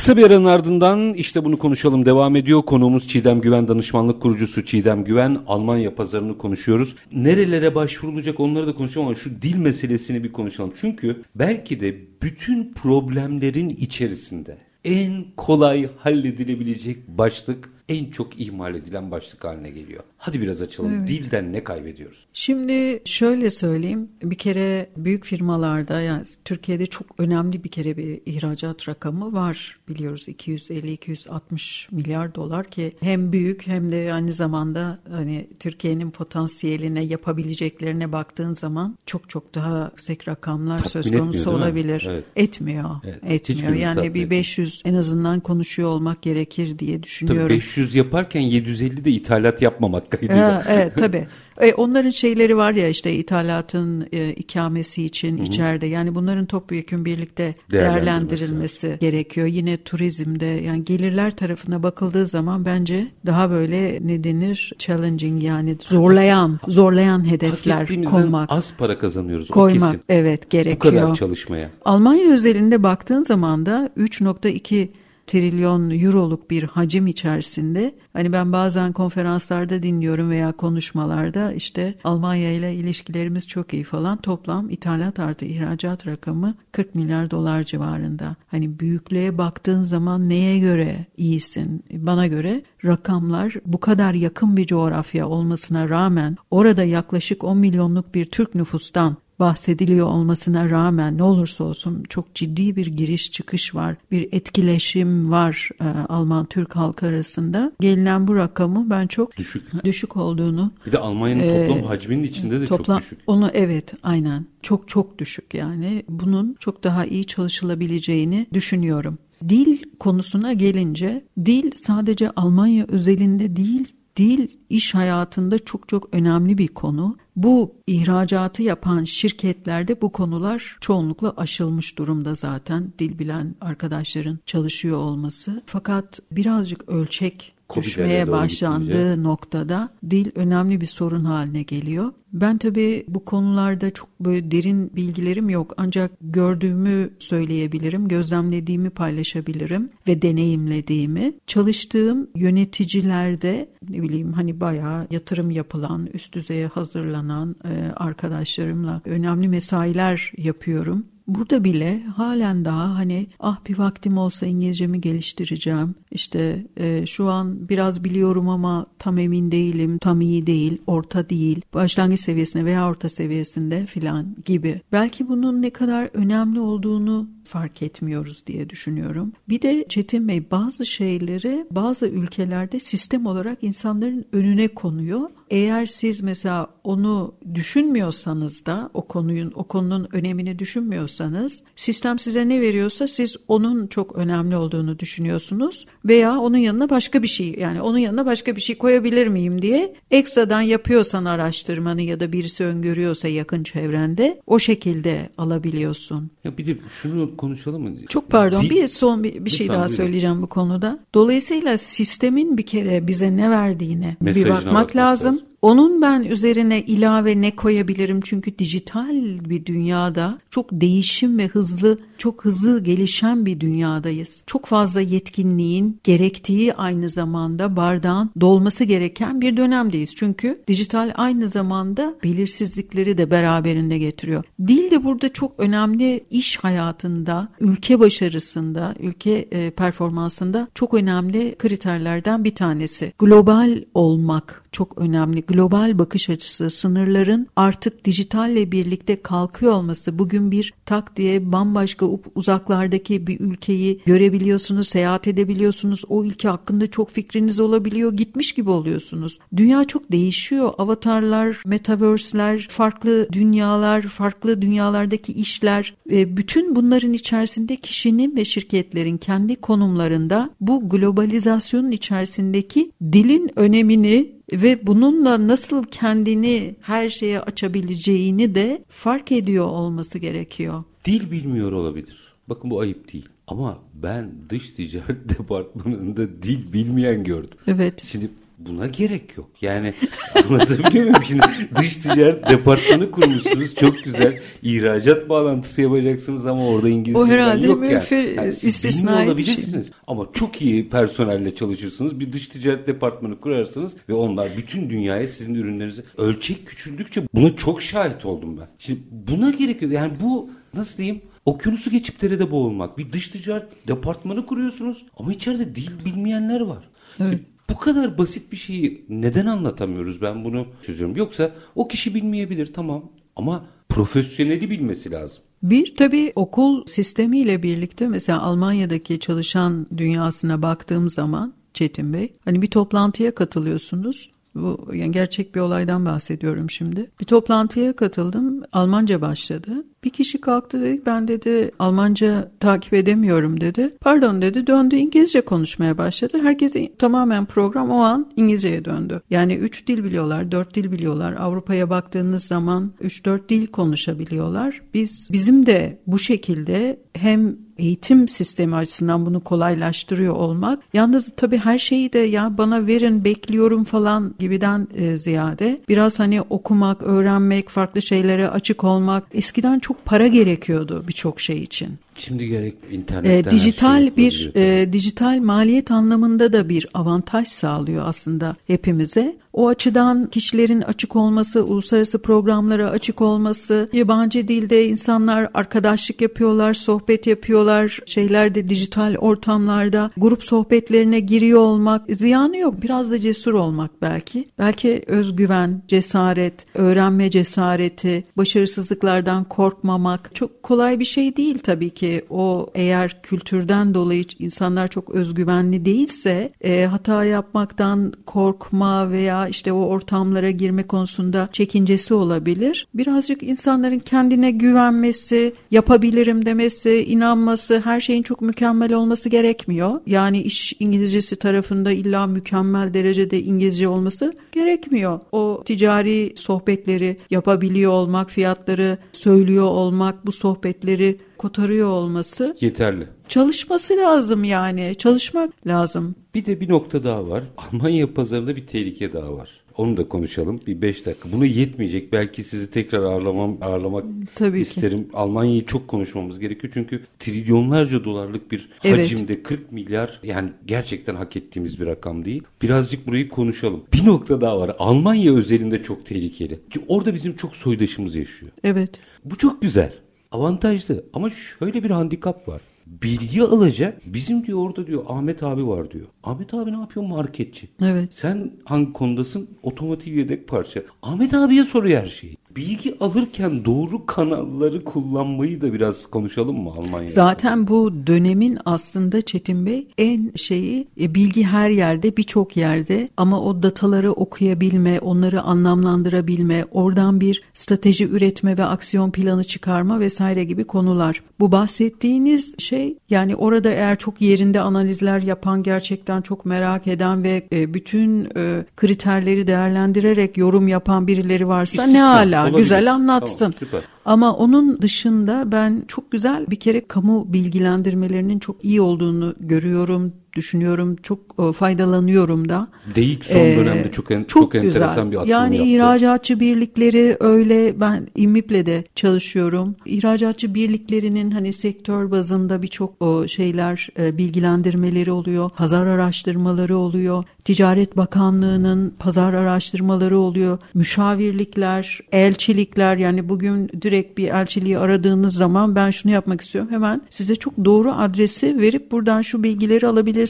Kısa 0.01 0.17
bir 0.17 0.23
aranın 0.23 0.45
ardından 0.45 1.13
işte 1.13 1.45
bunu 1.45 1.59
konuşalım 1.59 2.05
devam 2.05 2.35
ediyor. 2.35 2.61
Konuğumuz 2.61 3.07
Çiğdem 3.07 3.41
Güven 3.41 3.67
danışmanlık 3.67 4.21
kurucusu 4.21 4.65
Çiğdem 4.65 5.03
Güven. 5.03 5.39
Almanya 5.47 5.95
pazarını 5.95 6.37
konuşuyoruz. 6.37 6.95
Nerelere 7.11 7.75
başvurulacak 7.75 8.39
onları 8.39 8.67
da 8.67 8.73
konuşalım 8.73 9.07
ama 9.07 9.15
şu 9.15 9.41
dil 9.41 9.55
meselesini 9.55 10.23
bir 10.23 10.31
konuşalım. 10.31 10.73
Çünkü 10.81 11.23
belki 11.35 11.79
de 11.79 11.95
bütün 12.21 12.73
problemlerin 12.73 13.69
içerisinde 13.69 14.57
en 14.85 15.25
kolay 15.37 15.89
halledilebilecek 15.97 17.07
başlık 17.07 17.69
en 17.91 18.12
çok 18.12 18.39
ihmal 18.39 18.75
edilen 18.75 19.12
başlık 19.12 19.43
haline 19.43 19.69
geliyor. 19.69 20.04
Hadi 20.17 20.41
biraz 20.41 20.62
açalım. 20.62 21.08
Dilden 21.08 21.54
ne 21.54 21.63
kaybediyoruz? 21.63 22.27
Şimdi 22.34 23.01
şöyle 23.06 23.49
söyleyeyim 23.49 24.10
bir 24.23 24.38
kere 24.38 24.89
büyük 24.97 25.25
firmalarda 25.25 26.01
yani 26.01 26.23
Türkiye'de 26.45 26.86
çok 26.86 27.08
önemli 27.17 27.63
bir 27.63 27.69
kere 27.69 27.97
bir 27.97 28.21
ihracat 28.25 28.88
rakamı 28.88 29.34
var 29.34 29.77
biliyoruz 29.89 30.27
250-260 30.27 31.95
milyar 31.95 32.36
dolar 32.36 32.69
ki 32.69 32.93
hem 32.99 33.32
büyük 33.32 33.67
hem 33.67 33.91
de 33.91 34.13
aynı 34.13 34.34
zamanda 34.34 34.99
hani 35.12 35.47
Türkiye'nin 35.60 36.12
potansiyeline 36.12 37.04
yapabileceklerine 37.04 38.12
baktığın 38.12 38.54
zaman 38.54 38.97
çok 39.06 39.30
çok 39.30 39.56
daha 39.56 39.91
yüksek 39.91 40.27
rakamlar 40.27 40.77
Tatmin 40.77 40.91
söz 40.91 41.06
etmiyor, 41.06 41.25
konusu 41.25 41.51
olabilir. 41.51 42.08
Evet. 42.10 42.23
Etmiyor. 42.36 42.89
Evet, 43.04 43.15
Etmiyor. 43.23 43.41
hiçbirimiz 43.41 43.82
Yani 43.82 44.01
bir 44.01 44.10
etmiyor. 44.10 44.30
500 44.30 44.82
en 44.86 44.93
azından 44.93 45.39
konuşuyor 45.39 45.89
olmak 45.89 46.21
gerekir 46.21 46.80
diye 46.80 46.91
Tabii 46.91 47.04
düşünüyorum. 47.04 47.56
500 47.81 47.95
yaparken 47.95 48.41
750 48.41 49.05
de 49.05 49.11
ithalat 49.11 49.61
yapmamak 49.61 50.11
kaydıyla. 50.11 50.55
Ha, 50.55 50.63
evet 50.69 50.95
tabii. 50.97 51.27
E, 51.61 51.73
onların 51.73 52.09
şeyleri 52.09 52.57
var 52.57 52.71
ya 52.71 52.87
işte 52.87 53.13
ithalatın 53.13 54.07
e, 54.11 54.33
ikamesi 54.33 55.03
için 55.05 55.37
içeride 55.37 55.87
yani 55.87 56.15
bunların 56.15 56.45
topyekun 56.45 57.05
birlikte 57.05 57.55
Değerlendirilmesi. 57.71 58.97
gerekiyor. 59.01 59.47
Yine 59.47 59.77
turizmde 59.77 60.45
yani 60.45 60.85
gelirler 60.85 61.31
tarafına 61.35 61.83
bakıldığı 61.83 62.27
zaman 62.27 62.65
bence 62.65 63.07
daha 63.25 63.49
böyle 63.51 63.99
ne 64.07 64.23
denir 64.23 64.73
challenging 64.79 65.43
yani 65.43 65.77
zorlayan 65.81 66.59
zorlayan 66.67 67.29
hedefler 67.31 67.87
koymak. 68.05 68.51
az 68.51 68.73
para 68.77 68.97
kazanıyoruz. 68.97 69.51
o 69.51 69.53
Koymak 69.53 69.91
kesin. 69.91 70.03
evet 70.09 70.45
Bu 70.45 70.49
gerekiyor. 70.49 70.95
kadar 70.95 71.15
çalışmaya. 71.15 71.69
Almanya 71.85 72.33
özelinde 72.33 72.83
baktığın 72.83 73.23
zaman 73.23 73.65
da 73.65 73.89
3.2 73.97 74.87
trilyon 75.31 75.89
euroluk 75.89 76.49
bir 76.51 76.63
hacim 76.63 77.07
içerisinde 77.07 77.95
hani 78.13 78.33
ben 78.33 78.51
bazen 78.51 78.93
konferanslarda 78.93 79.83
dinliyorum 79.83 80.29
veya 80.29 80.51
konuşmalarda 80.51 81.53
işte 81.53 81.95
Almanya 82.03 82.51
ile 82.51 82.75
ilişkilerimiz 82.75 83.47
çok 83.47 83.73
iyi 83.73 83.83
falan 83.83 84.17
toplam 84.17 84.69
ithalat 84.69 85.19
artı 85.19 85.45
ihracat 85.45 86.07
rakamı 86.07 86.53
40 86.71 86.95
milyar 86.95 87.31
dolar 87.31 87.63
civarında. 87.63 88.35
Hani 88.47 88.79
büyüklüğe 88.79 89.37
baktığın 89.37 89.81
zaman 89.81 90.29
neye 90.29 90.59
göre 90.59 91.05
iyisin? 91.17 91.83
Bana 91.91 92.27
göre 92.27 92.63
rakamlar 92.85 93.53
bu 93.65 93.79
kadar 93.79 94.13
yakın 94.13 94.57
bir 94.57 94.65
coğrafya 94.65 95.27
olmasına 95.27 95.89
rağmen 95.89 96.37
orada 96.51 96.83
yaklaşık 96.83 97.43
10 97.43 97.57
milyonluk 97.57 98.15
bir 98.15 98.25
Türk 98.25 98.55
nüfustan 98.55 99.17
bahsediliyor 99.41 100.08
olmasına 100.08 100.69
rağmen 100.69 101.17
ne 101.17 101.23
olursa 101.23 101.63
olsun 101.63 102.04
çok 102.10 102.36
ciddi 102.36 102.75
bir 102.75 102.88
giriş 102.88 103.32
çıkış 103.32 103.75
var. 103.75 103.95
Bir 104.12 104.30
etkileşim 104.32 105.32
var 105.32 105.69
e, 105.82 105.86
Alman-Türk 106.10 106.75
halkı 106.75 107.06
arasında. 107.06 107.71
Gelinen 107.80 108.27
bu 108.27 108.36
rakamı 108.36 108.89
ben 108.89 109.08
çok 109.08 109.38
Düşük. 109.38 109.84
düşük 109.84 110.17
olduğunu 110.17 110.71
Bir 110.86 110.91
de 110.91 110.97
Almanya'nın 110.97 111.67
toplam 111.67 111.88
hacminin 111.88 112.23
içinde 112.23 112.62
de 112.62 112.65
toplam 112.65 112.99
çok 112.99 113.06
düşük. 113.06 113.19
onu 113.27 113.51
evet 113.54 113.93
aynen 114.04 114.45
çok 114.62 114.88
çok 114.88 115.19
düşük 115.19 115.54
yani 115.54 116.04
bunun 116.10 116.56
çok 116.60 116.84
daha 116.84 117.06
iyi 117.06 117.25
çalışılabileceğini 117.25 118.47
düşünüyorum. 118.54 119.17
Dil 119.49 119.77
konusuna 119.99 120.54
gelince 120.54 121.23
dil 121.45 121.71
sadece 121.75 122.30
Almanya 122.30 122.86
özelinde 122.88 123.56
değil 123.56 123.93
dil 124.17 124.47
iş 124.69 124.95
hayatında 124.95 125.60
çok 125.60 125.88
çok 125.89 126.10
önemli 126.12 126.58
bir 126.58 126.67
konu. 126.67 127.17
Bu 127.36 127.76
ihracatı 127.88 128.63
yapan 128.63 129.04
şirketlerde 129.04 130.02
bu 130.02 130.12
konular 130.12 130.78
çoğunlukla 130.82 131.34
aşılmış 131.38 131.97
durumda 131.97 132.36
zaten 132.36 132.93
dil 133.00 133.19
bilen 133.19 133.56
arkadaşların 133.62 134.39
çalışıyor 134.45 134.97
olması. 134.97 135.63
Fakat 135.65 136.19
birazcık 136.32 136.89
ölçek 136.89 137.54
düşmeye 137.75 138.31
başlandığı 138.31 138.86
gidince. 138.86 139.23
noktada 139.23 139.89
dil 140.10 140.31
önemli 140.36 140.81
bir 140.81 140.86
sorun 140.86 141.25
haline 141.25 141.63
geliyor. 141.63 142.12
Ben 142.34 142.57
tabii 142.57 143.05
bu 143.07 143.25
konularda 143.25 143.91
çok 143.91 144.10
böyle 144.19 144.51
derin 144.51 144.95
bilgilerim 144.95 145.49
yok 145.49 145.73
ancak 145.77 146.12
gördüğümü 146.21 147.10
söyleyebilirim, 147.19 148.07
gözlemlediğimi 148.07 148.89
paylaşabilirim 148.89 149.89
ve 150.07 150.21
deneyimlediğimi. 150.21 151.34
Çalıştığım 151.47 152.29
yöneticilerde 152.36 153.69
ne 153.89 154.01
bileyim 154.01 154.34
hani 154.34 154.60
bayağı 154.60 155.07
yatırım 155.12 155.51
yapılan, 155.51 156.10
üst 156.13 156.34
düzeye 156.34 156.67
hazırlanan 156.67 157.55
e, 157.65 157.91
arkadaşlarımla 157.95 159.01
önemli 159.05 159.47
mesailer 159.47 160.31
yapıyorum. 160.38 161.05
Burada 161.27 161.63
bile 161.63 162.03
halen 162.03 162.65
daha 162.65 162.95
hani 162.95 163.27
ah 163.39 163.57
bir 163.67 163.77
vaktim 163.77 164.17
olsa 164.17 164.45
İngilizcemi 164.45 165.01
geliştireceğim. 165.01 165.95
İşte 166.12 166.65
e, 166.77 167.05
şu 167.05 167.29
an 167.29 167.69
biraz 167.69 168.03
biliyorum 168.03 168.49
ama 168.49 168.86
tam 168.99 169.17
emin 169.17 169.51
değilim, 169.51 169.97
tam 169.97 170.21
iyi 170.21 170.47
değil, 170.47 170.77
orta 170.88 171.29
değil, 171.29 171.62
başlangıç 171.73 172.19
seviyesinde 172.19 172.65
veya 172.65 172.89
orta 172.89 173.10
seviyesinde 173.10 173.86
filan 173.86 174.36
gibi. 174.45 174.81
Belki 174.91 175.27
bunun 175.27 175.62
ne 175.62 175.69
kadar 175.69 176.10
önemli 176.13 176.60
olduğunu 176.60 177.29
fark 177.43 177.81
etmiyoruz 177.81 178.47
diye 178.47 178.69
düşünüyorum. 178.69 179.34
Bir 179.49 179.62
de 179.62 179.86
Çetin 179.89 180.27
Bey 180.27 180.51
bazı 180.51 180.86
şeyleri 180.86 181.65
bazı 181.71 182.07
ülkelerde 182.07 182.79
sistem 182.79 183.25
olarak 183.25 183.57
insanların 183.62 184.25
önüne 184.31 184.67
konuyor. 184.67 185.29
Eğer 185.51 185.85
siz 185.85 186.21
mesela 186.21 186.67
onu 186.83 187.35
düşünmüyorsanız 187.53 188.65
da 188.65 188.89
o 188.93 189.01
konuyun 189.01 189.51
o 189.55 189.63
konunun 189.63 190.07
önemini 190.11 190.59
düşünmüyorsanız 190.59 191.63
sistem 191.75 192.19
size 192.19 192.49
ne 192.49 192.61
veriyorsa 192.61 193.07
siz 193.07 193.37
onun 193.47 193.87
çok 193.87 194.15
önemli 194.15 194.55
olduğunu 194.55 194.99
düşünüyorsunuz 194.99 195.85
veya 196.05 196.39
onun 196.39 196.57
yanına 196.57 196.89
başka 196.89 197.23
bir 197.23 197.27
şey 197.27 197.55
yani 197.59 197.81
onun 197.81 197.97
yanına 197.97 198.25
başka 198.25 198.55
bir 198.55 198.61
şey 198.61 198.77
koyabilir 198.77 199.27
miyim 199.27 199.61
diye 199.61 199.93
ekstradan 200.11 200.61
yapıyorsan 200.61 201.25
araştırmanı 201.25 202.01
ya 202.01 202.19
da 202.19 202.31
birisi 202.31 202.63
öngörüyorsa 202.65 203.27
yakın 203.27 203.63
çevrende 203.63 204.41
o 204.47 204.59
şekilde 204.59 205.29
alabiliyorsun. 205.37 206.31
Ya 206.43 206.57
bir 206.57 206.67
de 206.67 206.77
şunu 207.01 207.37
konuşalım 207.37 207.81
mı? 207.81 207.91
Çok 208.09 208.29
pardon 208.29 208.61
Dil... 208.61 208.69
bir 208.69 208.87
son 208.87 209.23
bir, 209.23 209.45
bir 209.45 209.49
şey 209.49 209.67
daha 209.67 209.77
buyurun. 209.77 209.95
söyleyeceğim 209.95 210.41
bu 210.41 210.47
konuda. 210.47 210.99
Dolayısıyla 211.13 211.77
sistemin 211.77 212.57
bir 212.57 212.65
kere 212.65 213.07
bize 213.07 213.37
ne 213.37 213.49
verdiğine 213.49 214.17
Mesajına 214.21 214.61
bir 214.61 214.65
bakmak 214.65 214.95
lazım. 214.95 215.40
Onun 215.62 216.02
ben 216.02 216.21
üzerine 216.21 216.82
ilave 216.82 217.41
ne 217.41 217.56
koyabilirim? 217.56 218.21
Çünkü 218.21 218.58
dijital 218.60 219.39
bir 219.50 219.65
dünyada 219.65 220.39
çok 220.50 220.69
değişim 220.71 221.38
ve 221.38 221.47
hızlı, 221.47 222.00
çok 222.17 222.45
hızlı 222.45 222.84
gelişen 222.84 223.45
bir 223.45 223.60
dünyadayız. 223.60 224.43
Çok 224.45 224.65
fazla 224.65 225.02
yetkinliğin 225.02 226.00
gerektiği 226.04 226.74
aynı 226.74 227.10
zamanda 227.10 227.76
bardağın 227.76 228.32
dolması 228.41 228.84
gereken 228.84 229.41
bir 229.41 229.58
dönemdeyiz. 229.58 230.15
Çünkü 230.15 230.62
dijital 230.67 231.12
aynı 231.15 231.50
zamanda 231.50 232.15
belirsizlikleri 232.24 233.17
de 233.17 233.32
beraberinde 233.32 233.97
getiriyor. 233.97 234.43
Dil 234.67 234.91
de 234.91 235.04
burada 235.04 235.34
çok 235.34 235.60
önemli 235.60 236.24
iş 236.30 236.58
hayatında, 236.58 237.47
ülke 237.60 238.00
başarısında, 238.00 238.95
ülke 239.00 239.47
e, 239.52 239.71
performansında 239.71 240.67
çok 240.76 240.93
önemli 240.93 241.56
kriterlerden 241.56 242.43
bir 242.43 242.56
tanesi. 242.56 243.13
Global 243.19 243.82
olmak 243.93 244.61
çok 244.71 244.97
önemli 244.97 245.41
global 245.41 245.99
bakış 245.99 246.29
açısı, 246.29 246.69
sınırların 246.69 247.47
artık 247.55 248.05
dijitalle 248.05 248.71
birlikte 248.71 249.21
kalkıyor 249.21 249.73
olması, 249.73 250.19
bugün 250.19 250.51
bir 250.51 250.73
tak 250.86 251.15
diye 251.15 251.51
bambaşka 251.51 252.05
uzaklardaki 252.36 253.27
bir 253.27 253.39
ülkeyi 253.39 254.01
görebiliyorsunuz, 254.05 254.88
seyahat 254.88 255.27
edebiliyorsunuz. 255.27 256.03
O 256.10 256.23
ülke 256.25 256.47
hakkında 256.47 256.88
çok 256.88 257.12
fikriniz 257.12 257.60
olabiliyor, 257.60 258.13
gitmiş 258.13 258.51
gibi 258.51 258.69
oluyorsunuz. 258.69 259.39
Dünya 259.57 259.84
çok 259.84 260.12
değişiyor. 260.12 260.73
Avatarlar, 260.77 261.62
metaverse'ler, 261.65 262.67
farklı 262.69 263.27
dünyalar, 263.31 264.01
farklı 264.01 264.62
dünyalardaki 264.62 265.34
işler, 265.34 265.95
bütün 266.10 266.75
bunların 266.75 267.13
içerisinde 267.13 267.75
kişinin 267.75 268.36
ve 268.36 268.45
şirketlerin 268.45 269.17
kendi 269.17 269.55
konumlarında 269.55 270.49
bu 270.62 270.89
globalizasyonun 270.89 271.91
içerisindeki 271.91 272.91
dilin 273.13 273.51
önemini 273.55 274.40
ve 274.51 274.87
bununla 274.87 275.47
nasıl 275.47 275.83
kendini 275.83 276.75
her 276.81 277.09
şeye 277.09 277.41
açabileceğini 277.41 278.55
de 278.55 278.83
fark 278.89 279.31
ediyor 279.31 279.65
olması 279.65 280.19
gerekiyor. 280.19 280.83
Dil 281.05 281.31
bilmiyor 281.31 281.71
olabilir. 281.71 282.33
Bakın 282.49 282.69
bu 282.69 282.79
ayıp 282.79 283.13
değil. 283.13 283.29
Ama 283.47 283.79
ben 283.93 284.31
dış 284.49 284.71
ticaret 284.71 285.29
departmanında 285.39 286.43
dil 286.43 286.73
bilmeyen 286.73 287.23
gördüm. 287.23 287.57
Evet. 287.67 288.03
Şimdi 288.05 288.29
buna 288.65 288.88
gerek 288.88 289.38
yok. 289.38 289.50
Yani 289.62 289.93
anlatabiliyor 290.50 291.06
muyum? 291.06 291.24
Şimdi 291.28 291.43
dış 291.76 291.97
ticaret 291.97 292.50
departmanı 292.50 293.12
kurmuşsunuz. 293.12 293.76
Çok 293.76 294.04
güzel. 294.04 294.39
ihracat 294.63 295.30
bağlantısı 295.30 295.82
yapacaksınız 295.82 296.45
ama 296.45 296.67
orada 296.67 296.89
İngilizce 296.89 297.19
yok 297.19 297.30
yani. 297.30 297.41
O 297.41 297.82
herhalde 297.82 298.15
yani 298.15 298.50
istisnai 298.50 299.28
olabilirsiniz. 299.28 299.86
Şey. 299.86 299.95
Ama 300.08 300.26
çok 300.34 300.62
iyi 300.62 300.89
personelle 300.89 301.56
çalışırsınız. 301.56 302.19
Bir 302.19 302.34
dış 302.34 302.47
ticaret 302.47 302.88
departmanı 302.88 303.39
kurarsınız 303.39 303.95
ve 304.10 304.13
onlar 304.13 304.50
bütün 304.58 304.89
dünyaya 304.89 305.28
sizin 305.28 305.56
ürünlerinizi 305.56 306.04
ölçek 306.17 306.67
küçüldükçe 306.67 307.24
buna 307.36 307.56
çok 307.56 307.82
şahit 307.82 308.26
oldum 308.26 308.58
ben. 308.58 308.67
Şimdi 308.80 309.00
buna 309.12 309.52
gerek 309.52 309.82
yok. 309.82 309.91
Yani 309.91 310.13
bu 310.21 310.50
nasıl 310.74 310.97
diyeyim? 310.97 311.21
Okyanusu 311.45 311.91
geçip 311.91 312.21
derede 312.21 312.52
boğulmak. 312.52 312.97
Bir 312.97 313.12
dış 313.12 313.30
ticaret 313.30 313.88
departmanı 313.88 314.45
kuruyorsunuz 314.45 315.06
ama 315.17 315.32
içeride 315.34 315.76
dil 315.76 316.06
bilmeyenler 316.06 316.62
var. 316.62 316.89
Evet. 317.19 317.39
Bu 317.71 317.77
kadar 317.77 318.17
basit 318.17 318.51
bir 318.51 318.57
şeyi 318.57 319.05
neden 319.10 319.45
anlatamıyoruz 319.45 320.21
ben 320.21 320.43
bunu 320.43 320.67
çözüyorum. 320.81 321.15
Yoksa 321.15 321.51
o 321.75 321.88
kişi 321.88 322.15
bilmeyebilir 322.15 322.73
tamam 322.73 323.12
ama 323.36 323.65
profesyoneli 323.89 324.69
bilmesi 324.69 325.12
lazım. 325.12 325.43
Bir 325.63 325.95
tabii 325.95 326.34
okul 326.36 326.86
sistemiyle 326.86 327.63
birlikte 327.63 328.07
mesela 328.07 328.41
Almanya'daki 328.41 329.19
çalışan 329.19 329.88
dünyasına 329.97 330.62
baktığım 330.62 331.10
zaman 331.10 331.53
Çetin 331.73 332.13
Bey 332.13 332.34
hani 332.45 332.62
bir 332.62 332.67
toplantıya 332.67 333.36
katılıyorsunuz 333.36 334.29
bu 334.55 334.89
yani 334.93 335.12
gerçek 335.12 335.55
bir 335.55 335.60
olaydan 335.60 336.05
bahsediyorum 336.05 336.69
şimdi. 336.69 337.12
Bir 337.19 337.25
toplantıya 337.25 337.95
katıldım. 337.95 338.63
Almanca 338.71 339.21
başladı. 339.21 339.86
Bir 340.03 340.09
kişi 340.09 340.41
kalktı 340.41 340.81
dedi 340.81 341.01
ben 341.05 341.27
dedi 341.27 341.71
Almanca 341.79 342.51
takip 342.59 342.93
edemiyorum 342.93 343.61
dedi. 343.61 343.89
Pardon 344.01 344.41
dedi 344.41 344.67
döndü 344.67 344.95
İngilizce 344.95 345.41
konuşmaya 345.41 345.97
başladı. 345.97 346.37
Herkes 346.41 346.73
tamamen 346.99 347.45
program 347.45 347.91
o 347.91 347.99
an 347.99 348.31
İngilizceye 348.35 348.85
döndü. 348.85 349.21
Yani 349.29 349.53
üç 349.53 349.87
dil 349.87 350.03
biliyorlar, 350.03 350.51
dört 350.51 350.75
dil 350.75 350.91
biliyorlar. 350.91 351.33
Avrupa'ya 351.33 351.89
baktığınız 351.89 352.43
zaman 352.43 352.91
üç 353.01 353.25
dört 353.25 353.49
dil 353.49 353.67
konuşabiliyorlar. 353.67 354.81
Biz 354.93 355.27
bizim 355.31 355.65
de 355.65 355.99
bu 356.07 356.19
şekilde 356.19 356.99
hem 357.13 357.57
eğitim 357.81 358.27
sistemi 358.27 358.75
açısından 358.75 359.25
bunu 359.25 359.39
kolaylaştırıyor 359.39 360.35
olmak. 360.35 360.83
Yalnız 360.93 361.29
tabii 361.37 361.57
her 361.57 361.79
şeyi 361.79 362.13
de 362.13 362.19
ya 362.19 362.57
bana 362.57 362.87
verin 362.87 363.23
bekliyorum 363.23 363.83
falan 363.83 364.35
gibiden 364.39 364.87
e, 364.95 365.17
ziyade 365.17 365.79
biraz 365.89 366.19
hani 366.19 366.41
okumak, 366.41 367.03
öğrenmek, 367.03 367.69
farklı 367.69 368.01
şeylere 368.01 368.49
açık 368.49 368.83
olmak 368.83 369.23
eskiden 369.31 369.79
çok 369.79 369.90
para 370.06 370.27
gerekiyordu 370.27 371.04
birçok 371.08 371.39
şey 371.39 371.63
için. 371.63 371.99
Şimdi 372.21 372.47
gerek 372.47 372.75
internetten 372.91 373.49
e, 373.49 373.51
dijital 373.51 374.01
şey 374.01 374.17
bir 374.17 374.51
e, 374.55 374.93
dijital 374.93 375.39
maliyet 375.39 375.91
anlamında 375.91 376.53
da 376.53 376.69
bir 376.69 376.88
avantaj 376.93 377.47
sağlıyor 377.47 378.03
aslında 378.07 378.55
hepimize. 378.67 379.38
O 379.53 379.67
açıdan 379.67 380.27
kişilerin 380.27 380.81
açık 380.81 381.15
olması, 381.15 381.65
uluslararası 381.65 382.19
programlara 382.19 382.89
açık 382.89 383.21
olması, 383.21 383.89
yabancı 383.93 384.47
dilde 384.47 384.86
insanlar 384.86 385.49
arkadaşlık 385.53 386.21
yapıyorlar, 386.21 386.73
sohbet 386.73 387.27
yapıyorlar, 387.27 387.99
şeylerde 388.05 388.67
dijital 388.67 389.15
ortamlarda 389.15 390.12
grup 390.17 390.43
sohbetlerine 390.43 391.19
giriyor 391.19 391.60
olmak 391.60 392.15
ziyanı 392.15 392.57
yok. 392.57 392.81
Biraz 392.81 393.12
da 393.12 393.19
cesur 393.19 393.53
olmak 393.53 394.01
belki. 394.01 394.45
Belki 394.60 395.01
özgüven, 395.07 395.81
cesaret, 395.88 396.65
öğrenme 396.75 397.29
cesareti, 397.29 398.23
başarısızlıklardan 398.38 399.43
korkmamak 399.43 400.36
çok 400.36 400.63
kolay 400.63 400.99
bir 400.99 401.05
şey 401.05 401.38
değil 401.38 401.60
tabii 401.60 401.89
ki. 401.89 402.11
O 402.30 402.67
eğer 402.76 403.21
kültürden 403.24 403.93
dolayı 403.93 404.26
insanlar 404.39 404.88
çok 404.88 405.10
özgüvenli 405.10 405.86
değilse 405.86 406.54
e, 406.62 406.86
hata 406.86 407.26
yapmaktan 407.26 408.13
korkma 408.26 409.12
veya 409.12 409.47
işte 409.47 409.71
o 409.74 409.86
ortamlara 409.86 410.50
girme 410.52 410.84
konusunda 410.84 411.50
çekincesi 411.52 412.13
olabilir. 412.13 412.88
Birazcık 412.93 413.43
insanların 413.43 414.00
kendine 414.00 414.52
güvenmesi, 414.52 415.54
yapabilirim 415.71 416.45
demesi, 416.45 417.04
inanması, 417.04 417.82
her 417.86 418.02
şeyin 418.02 418.24
çok 418.24 418.41
mükemmel 418.41 418.93
olması 418.93 419.30
gerekmiyor. 419.30 420.02
Yani 420.06 420.41
iş 420.41 420.74
İngilizcesi 420.80 421.36
tarafında 421.36 421.91
illa 421.91 422.28
mükemmel 422.28 422.93
derecede 422.93 423.41
İngilizce 423.41 423.88
olması 423.88 424.34
gerekmiyor. 424.52 425.19
O 425.32 425.63
ticari 425.65 426.34
sohbetleri 426.36 427.17
yapabiliyor 427.30 427.91
olmak, 427.91 428.32
fiyatları 428.32 428.97
söylüyor 429.12 429.65
olmak, 429.65 430.26
bu 430.26 430.32
sohbetleri 430.32 431.17
kotarıyor 431.41 431.89
olması 431.89 432.56
yeterli. 432.62 433.08
Çalışması 433.27 433.97
lazım 433.97 434.43
yani. 434.43 434.95
Çalışmak 434.97 435.67
lazım. 435.67 436.15
Bir 436.36 436.45
de 436.45 436.62
bir 436.62 436.69
nokta 436.69 437.04
daha 437.04 437.30
var. 437.30 437.43
Almanya 437.58 438.13
pazarında 438.13 438.56
bir 438.56 438.67
tehlike 438.67 439.13
daha 439.13 439.34
var. 439.34 439.49
Onu 439.77 439.97
da 439.97 440.08
konuşalım 440.08 440.62
bir 440.67 440.82
beş 440.82 441.06
dakika. 441.06 441.32
Bunu 441.32 441.45
yetmeyecek. 441.45 442.13
Belki 442.13 442.43
sizi 442.43 442.69
tekrar 442.69 443.04
ağırlamam, 443.04 443.58
ağırlamak 443.62 444.06
Tabii 444.36 444.62
isterim. 444.62 445.04
Ki. 445.04 445.10
Almanya'yı 445.13 445.65
çok 445.65 445.88
konuşmamız 445.88 446.39
gerekiyor. 446.39 446.73
Çünkü 446.73 447.01
trilyonlarca 447.19 448.04
dolarlık 448.04 448.51
bir 448.51 448.69
evet. 448.84 448.99
hacimde 448.99 449.43
40 449.43 449.71
milyar 449.71 450.19
yani 450.23 450.51
gerçekten 450.65 451.15
hak 451.15 451.38
ettiğimiz 451.38 451.80
bir 451.80 451.86
rakam 451.86 452.25
değil. 452.25 452.43
Birazcık 452.62 453.08
burayı 453.08 453.30
konuşalım. 453.30 453.84
Bir 453.93 454.06
nokta 454.06 454.41
daha 454.41 454.60
var. 454.60 454.75
Almanya 454.80 455.34
özelinde 455.34 455.82
çok 455.82 456.06
tehlikeli. 456.06 456.60
Çünkü 456.69 456.86
orada 456.88 457.13
bizim 457.13 457.36
çok 457.36 457.56
soydaşımız 457.56 458.15
yaşıyor. 458.15 458.51
Evet. 458.63 458.99
Bu 459.25 459.36
çok 459.36 459.62
güzel. 459.62 459.93
Avantajlı 460.31 461.05
ama 461.13 461.29
şöyle 461.29 461.83
bir 461.83 461.89
handikap 461.89 462.47
var 462.47 462.61
bilgi 463.01 463.43
alacak. 463.43 464.01
Bizim 464.05 464.45
diyor 464.45 464.59
orada 464.59 464.87
diyor 464.87 465.03
Ahmet 465.07 465.43
abi 465.43 465.67
var 465.67 465.91
diyor. 465.91 466.05
Ahmet 466.23 466.53
abi 466.53 466.71
ne 466.71 466.79
yapıyor? 466.79 467.05
Marketçi. 467.05 467.69
Evet. 467.81 468.15
Sen 468.15 468.51
hangi 468.65 468.93
konudasın? 468.93 469.49
Otomotiv 469.63 470.13
yedek 470.13 470.47
parça. 470.47 470.83
Ahmet 471.01 471.33
abiye 471.33 471.65
soruyor 471.65 472.01
her 472.01 472.07
şeyi. 472.07 472.37
Bilgi 472.55 472.95
alırken 472.99 473.65
doğru 473.65 474.05
kanalları 474.05 474.83
kullanmayı 474.83 475.61
da 475.61 475.73
biraz 475.73 476.05
konuşalım 476.05 476.61
mı 476.61 476.69
Almanya? 476.69 477.09
Zaten 477.09 477.67
bu 477.67 478.07
dönemin 478.07 478.57
aslında 478.65 479.21
Çetin 479.21 479.65
Bey 479.65 479.87
en 479.97 480.31
şeyi 480.35 480.87
e, 481.01 481.15
bilgi 481.15 481.43
her 481.43 481.69
yerde 481.69 482.17
birçok 482.17 482.57
yerde 482.57 483.09
ama 483.17 483.41
o 483.41 483.63
dataları 483.63 484.11
okuyabilme, 484.11 484.99
onları 484.99 485.41
anlamlandırabilme, 485.41 486.65
oradan 486.71 487.21
bir 487.21 487.43
strateji 487.53 488.07
üretme 488.07 488.57
ve 488.57 488.65
aksiyon 488.65 489.11
planı 489.11 489.43
çıkarma 489.43 489.99
vesaire 489.99 490.43
gibi 490.43 490.63
konular. 490.63 491.23
Bu 491.39 491.51
bahsettiğiniz 491.51 492.55
şey 492.59 492.97
yani 493.09 493.36
orada 493.36 493.69
eğer 493.69 493.97
çok 493.97 494.21
yerinde 494.21 494.61
analizler 494.61 495.19
yapan 495.19 495.63
gerçekten 495.63 496.21
çok 496.21 496.45
merak 496.45 496.88
eden 496.88 497.23
ve 497.23 497.47
e, 497.51 497.73
bütün 497.73 498.26
e, 498.38 498.65
kriterleri 498.78 499.47
değerlendirerek 499.47 500.38
yorum 500.38 500.67
yapan 500.67 501.07
birileri 501.07 501.47
varsa 501.47 501.84
İstisna, 501.84 501.91
ne 501.91 502.03
ala 502.03 502.40
olabilir. 502.43 502.63
güzel 502.63 502.93
anlatsın. 502.93 503.37
Tamam, 503.37 503.53
süper. 503.53 503.81
Ama 504.05 504.35
onun 504.35 504.81
dışında 504.81 505.51
ben 505.51 505.83
çok 505.87 506.11
güzel 506.11 506.47
bir 506.47 506.55
kere 506.55 506.87
kamu 506.87 507.33
bilgilendirmelerinin 507.33 508.39
çok 508.39 508.65
iyi 508.65 508.81
olduğunu 508.81 509.35
görüyorum, 509.39 510.13
düşünüyorum, 510.34 510.95
çok 511.03 511.19
e, 511.39 511.53
faydalanıyorum 511.53 512.49
da. 512.49 512.67
Deyik 512.95 513.25
son 513.25 513.39
Ee, 513.39 513.57
dönemde 513.57 513.91
çok 513.91 514.11
en, 514.11 514.23
çok, 514.23 514.55
enteresan 514.55 515.11
bir 515.11 515.15
atılım 515.15 515.29
yani 515.32 515.55
yaptı. 515.55 515.71
ihracatçı 515.71 516.39
birlikleri 516.39 517.17
öyle 517.19 517.79
ben 517.79 518.07
İMİP'le 518.15 518.65
de 518.65 518.84
çalışıyorum. 518.95 519.75
İhracatçı 519.86 520.55
birliklerinin 520.55 521.32
hani 521.32 521.53
sektör 521.53 522.11
bazında 522.11 522.61
birçok 522.61 522.93
şeyler 523.29 523.89
e, 523.99 524.17
bilgilendirmeleri 524.17 525.11
oluyor. 525.11 525.49
Pazar 525.49 525.86
araştırmaları 525.86 526.77
oluyor. 526.77 527.23
Ticaret 527.45 527.97
Bakanlığı'nın 527.97 528.93
pazar 528.99 529.34
araştırmaları 529.34 530.17
oluyor. 530.17 530.57
Müşavirlikler, 530.73 531.99
elçilikler 532.11 532.97
yani 532.97 533.29
bugün 533.29 533.69
direkt 533.82 534.17
bir 534.17 534.27
elçiliği 534.27 534.77
aradığınız 534.77 535.34
zaman 535.34 535.75
ben 535.75 535.91
şunu 535.91 536.11
yapmak 536.11 536.41
istiyorum. 536.41 536.71
Hemen 536.71 537.01
size 537.09 537.36
çok 537.36 537.53
doğru 537.65 537.91
adresi 537.91 538.59
verip 538.59 538.91
buradan 538.91 539.21
şu 539.21 539.43
bilgileri 539.43 539.88
alabilirsiniz 539.88 540.20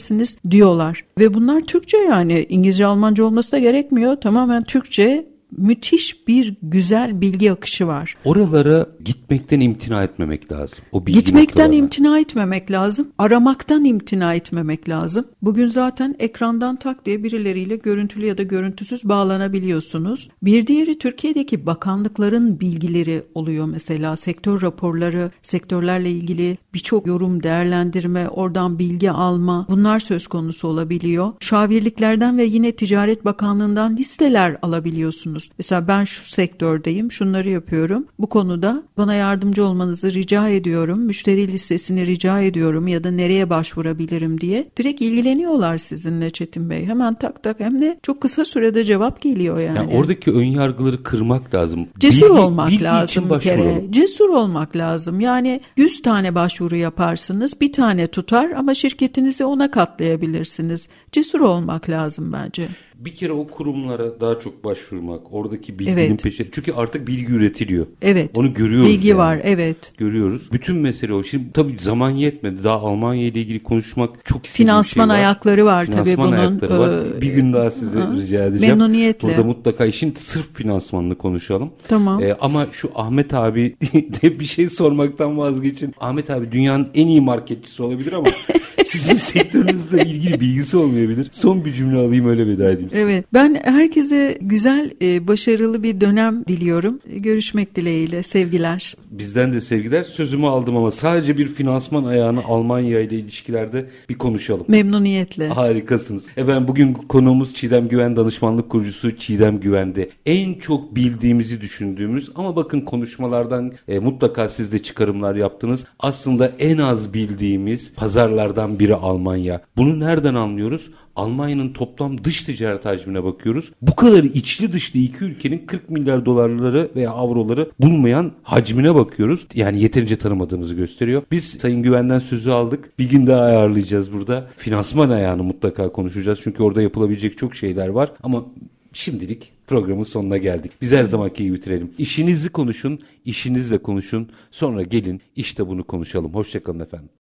diyorlar. 0.50 1.04
Ve 1.18 1.34
bunlar 1.34 1.60
Türkçe 1.60 1.96
yani 1.96 2.46
İngilizce 2.48 2.86
Almanca 2.86 3.24
olması 3.24 3.52
da 3.52 3.58
gerekmiyor. 3.58 4.16
Tamamen 4.16 4.62
Türkçe 4.62 5.31
müthiş 5.56 6.28
bir 6.28 6.56
güzel 6.62 7.20
bilgi 7.20 7.52
akışı 7.52 7.86
var. 7.86 8.16
Oralara 8.24 8.86
gitmekten 9.04 9.60
imtina 9.60 10.02
etmemek 10.04 10.52
lazım. 10.52 10.78
O 10.92 11.06
bilgi 11.06 11.18
Gitmekten 11.18 11.44
noktalarına. 11.46 11.74
imtina 11.74 12.18
etmemek 12.18 12.70
lazım. 12.70 13.08
Aramaktan 13.18 13.84
imtina 13.84 14.34
etmemek 14.34 14.88
lazım. 14.88 15.24
Bugün 15.42 15.68
zaten 15.68 16.16
ekrandan 16.18 16.76
tak 16.76 17.06
diye 17.06 17.22
birileriyle 17.24 17.76
görüntülü 17.76 18.26
ya 18.26 18.38
da 18.38 18.42
görüntüsüz 18.42 19.04
bağlanabiliyorsunuz. 19.04 20.28
Bir 20.42 20.66
diğeri 20.66 20.98
Türkiye'deki 20.98 21.66
bakanlıkların 21.66 22.60
bilgileri 22.60 23.22
oluyor 23.34 23.68
mesela. 23.68 24.16
Sektör 24.16 24.62
raporları, 24.62 25.30
sektörlerle 25.42 26.10
ilgili 26.10 26.58
birçok 26.74 27.06
yorum, 27.06 27.42
değerlendirme, 27.42 28.28
oradan 28.28 28.78
bilgi 28.78 29.10
alma 29.10 29.66
bunlar 29.70 29.98
söz 29.98 30.26
konusu 30.26 30.68
olabiliyor. 30.68 31.32
Şavirliklerden 31.40 32.38
ve 32.38 32.44
yine 32.44 32.72
Ticaret 32.72 33.24
Bakanlığı'ndan 33.24 33.96
listeler 33.96 34.56
alabiliyorsunuz. 34.62 35.41
Mesela 35.58 35.88
ben 35.88 36.04
şu 36.04 36.24
sektördeyim, 36.24 37.12
şunları 37.12 37.50
yapıyorum. 37.50 38.06
Bu 38.18 38.26
konuda 38.26 38.82
bana 38.96 39.14
yardımcı 39.14 39.64
olmanızı 39.64 40.12
rica 40.12 40.48
ediyorum. 40.48 41.00
Müşteri 41.00 41.48
listesini 41.48 42.06
rica 42.06 42.40
ediyorum 42.40 42.88
ya 42.88 43.04
da 43.04 43.10
nereye 43.10 43.50
başvurabilirim 43.50 44.40
diye. 44.40 44.66
Direkt 44.76 45.00
ilgileniyorlar 45.00 45.78
sizinle 45.78 46.30
Çetin 46.30 46.70
Bey. 46.70 46.86
Hemen 46.86 47.14
tak 47.14 47.42
tak 47.42 47.60
hem 47.60 47.82
de 47.82 47.98
çok 48.02 48.20
kısa 48.20 48.44
sürede 48.44 48.84
cevap 48.84 49.20
geliyor 49.22 49.58
yani. 49.58 49.78
Yani 49.78 49.94
oradaki 49.96 50.32
ön 50.32 50.44
yargıları 50.44 51.02
kırmak 51.02 51.54
lazım. 51.54 51.86
Cesur 51.98 52.26
Bilgi- 52.26 52.38
olmak 52.40 52.70
bilgi 52.70 52.84
lazım 52.84 53.30
bir 53.30 53.40
kere. 53.40 53.84
Cesur 53.90 54.28
olmak 54.28 54.76
lazım. 54.76 55.20
Yani 55.20 55.60
100 55.76 56.02
tane 56.02 56.34
başvuru 56.34 56.76
yaparsınız, 56.76 57.60
bir 57.60 57.72
tane 57.72 58.06
tutar 58.06 58.50
ama 58.50 58.74
şirketinizi 58.74 59.44
ona 59.44 59.70
katlayabilirsiniz. 59.70 60.88
Cesur 61.12 61.40
olmak 61.40 61.90
lazım 61.90 62.32
bence. 62.32 62.68
Bir 62.96 63.14
kere 63.14 63.32
o 63.32 63.46
kurumlara 63.46 64.20
daha 64.20 64.38
çok 64.38 64.64
başvurmak, 64.64 65.20
oradaki 65.32 65.78
bilginin 65.78 65.96
Evet. 65.96 66.22
peşine. 66.22 66.46
Çünkü 66.52 66.72
artık 66.72 67.06
bilgi 67.06 67.32
üretiliyor. 67.32 67.86
Evet. 68.02 68.30
Onu 68.34 68.54
görüyoruz. 68.54 68.88
Bilgi 68.90 69.08
yani. 69.08 69.18
var, 69.18 69.40
evet. 69.44 69.92
Görüyoruz. 69.98 70.52
Bütün 70.52 70.76
mesele 70.76 71.14
o. 71.14 71.22
Şimdi 71.22 71.52
tabii 71.52 71.76
zaman 71.80 72.10
yetmedi. 72.10 72.64
Daha 72.64 72.76
Almanya 72.76 73.22
ile 73.26 73.40
ilgili 73.40 73.62
konuşmak 73.62 74.24
çok 74.24 74.46
istediğim 74.46 74.66
Finansman 74.68 75.04
şey 75.04 75.08
var. 75.14 75.14
ayakları 75.18 75.64
var 75.64 75.86
tabii 75.86 75.92
Finansman 76.04 76.26
bunun. 76.28 76.36
ayakları 76.36 76.78
var. 76.78 77.16
Ee, 77.18 77.20
Bir 77.20 77.30
gün 77.34 77.52
daha 77.52 77.70
size 77.70 78.00
ha, 78.00 78.12
rica 78.16 78.44
edeceğim. 78.44 78.78
memnuniyetle. 78.78 79.28
Burada 79.28 79.42
mutlaka 79.44 79.86
işin 79.86 80.14
sırf 80.14 80.54
finansmanını 80.54 81.18
konuşalım. 81.18 81.70
Tamam. 81.88 82.22
Ee, 82.22 82.36
ama 82.40 82.66
şu 82.72 82.90
Ahmet 82.94 83.34
abi 83.34 83.76
de 84.22 84.40
bir 84.40 84.44
şey 84.44 84.68
sormaktan 84.68 85.38
vazgeçin. 85.38 85.94
Ahmet 86.00 86.30
abi 86.30 86.52
dünyanın 86.52 86.88
en 86.94 87.06
iyi 87.06 87.20
marketçisi 87.20 87.82
olabilir 87.82 88.12
ama 88.12 88.26
sizin 88.84 89.14
sektörünüzle 89.14 90.04
ilgili 90.04 90.40
bilgisi 90.40 90.76
olmayabilir. 90.76 91.28
Son 91.30 91.64
bir 91.64 91.72
cümle 91.72 91.98
alayım 91.98 92.26
öyle 92.26 92.46
veda 92.46 92.70
edeyim 92.70 92.90
size. 92.90 93.02
Evet. 93.02 93.24
Ben 93.34 93.60
herkese 93.64 94.38
güzel, 94.40 94.90
e, 95.02 95.28
başarılı 95.28 95.82
bir 95.82 96.00
dönem 96.00 96.44
diliyorum. 96.48 97.00
Görüşmek 97.16 97.76
dileğiyle. 97.76 98.22
Sevgiler. 98.22 98.96
Bizden 99.10 99.52
de 99.52 99.60
sevgiler. 99.60 100.02
Sözümü 100.02 100.46
aldım 100.46 100.76
ama 100.76 100.90
sadece 100.90 101.38
bir 101.38 101.46
finansman 101.46 102.04
ayağını 102.04 102.44
Almanya 102.44 103.00
ile 103.00 103.16
ilişkilerde 103.16 103.86
bir 104.08 104.18
konuşalım. 104.18 104.64
Memnuniyetle. 104.68 105.48
Harikasınız. 105.48 106.28
Efendim 106.36 106.68
bugün 106.68 106.92
konuğumuz 106.94 107.54
Çiğdem 107.54 107.88
Güven 107.88 108.16
danışmanlık 108.16 108.70
kurucusu 108.70 109.16
Çiğdem 109.16 109.60
Güven'de. 109.60 110.10
En 110.26 110.54
çok 110.54 110.96
bildiğimizi 110.96 111.60
düşündüğümüz 111.60 112.30
ama 112.34 112.56
bakın 112.56 112.80
konuşmalardan 112.80 113.72
e, 113.88 113.98
mutlaka 113.98 114.48
siz 114.48 114.72
de 114.72 114.82
çıkarımlar 114.82 115.34
yaptınız. 115.34 115.86
Aslında 115.98 116.52
en 116.58 116.78
az 116.78 117.14
bildiğimiz 117.14 117.94
pazarlardan 117.94 118.71
biri 118.78 118.94
Almanya. 118.94 119.60
Bunu 119.76 120.00
nereden 120.00 120.34
anlıyoruz? 120.34 120.90
Almanya'nın 121.16 121.72
toplam 121.72 122.24
dış 122.24 122.42
ticaret 122.42 122.84
hacmine 122.84 123.24
bakıyoruz. 123.24 123.72
Bu 123.82 123.96
kadar 123.96 124.24
içli 124.24 124.72
dışlı 124.72 125.00
iki 125.00 125.24
ülkenin 125.24 125.66
40 125.66 125.90
milyar 125.90 126.26
dolarları 126.26 126.90
veya 126.96 127.10
avroları 127.10 127.70
bulmayan 127.80 128.32
hacmine 128.42 128.94
bakıyoruz. 128.94 129.46
Yani 129.54 129.82
yeterince 129.82 130.16
tanımadığımızı 130.16 130.74
gösteriyor. 130.74 131.22
Biz 131.30 131.44
Sayın 131.44 131.82
Güven'den 131.82 132.18
sözü 132.18 132.50
aldık. 132.50 132.98
Bir 132.98 133.10
gün 133.10 133.26
daha 133.26 133.40
ayarlayacağız 133.40 134.12
burada. 134.12 134.46
Finansman 134.56 135.10
ayağını 135.10 135.42
mutlaka 135.42 135.92
konuşacağız. 135.92 136.40
Çünkü 136.42 136.62
orada 136.62 136.82
yapılabilecek 136.82 137.38
çok 137.38 137.54
şeyler 137.54 137.88
var. 137.88 138.12
Ama 138.22 138.44
Şimdilik 138.92 139.52
programın 139.66 140.02
sonuna 140.02 140.36
geldik. 140.36 140.72
Biz 140.80 140.92
her 140.92 141.04
zamanki 141.04 141.44
gibi 141.44 141.56
bitirelim. 141.56 141.90
İşinizi 141.98 142.48
konuşun, 142.48 143.00
işinizle 143.24 143.78
konuşun. 143.78 144.28
Sonra 144.50 144.82
gelin 144.82 145.20
işte 145.36 145.66
bunu 145.66 145.84
konuşalım. 145.84 146.34
Hoşçakalın 146.34 146.80
efendim. 146.80 147.08